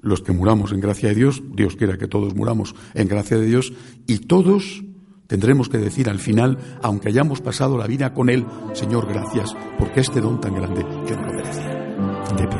los 0.00 0.22
que 0.22 0.32
muramos 0.32 0.72
en 0.72 0.80
gracia 0.80 1.10
de 1.10 1.14
Dios, 1.14 1.42
Dios 1.54 1.76
quiera 1.76 1.98
que 1.98 2.08
todos 2.08 2.34
muramos 2.34 2.74
en 2.94 3.08
gracia 3.08 3.38
de 3.38 3.46
Dios, 3.46 3.72
y 4.06 4.18
todos 4.18 4.82
Tendremos 5.30 5.68
que 5.68 5.78
decir 5.78 6.10
al 6.10 6.18
final, 6.18 6.58
aunque 6.82 7.08
hayamos 7.08 7.40
pasado 7.40 7.78
la 7.78 7.86
vida 7.86 8.12
con 8.12 8.28
Él, 8.28 8.44
Señor, 8.72 9.06
gracias, 9.06 9.56
porque 9.78 10.00
este 10.00 10.20
don 10.20 10.40
tan 10.40 10.56
grande 10.56 10.84
yo 11.08 11.16
no 11.16 11.26
lo 11.26 11.32
merecía. 11.32 12.59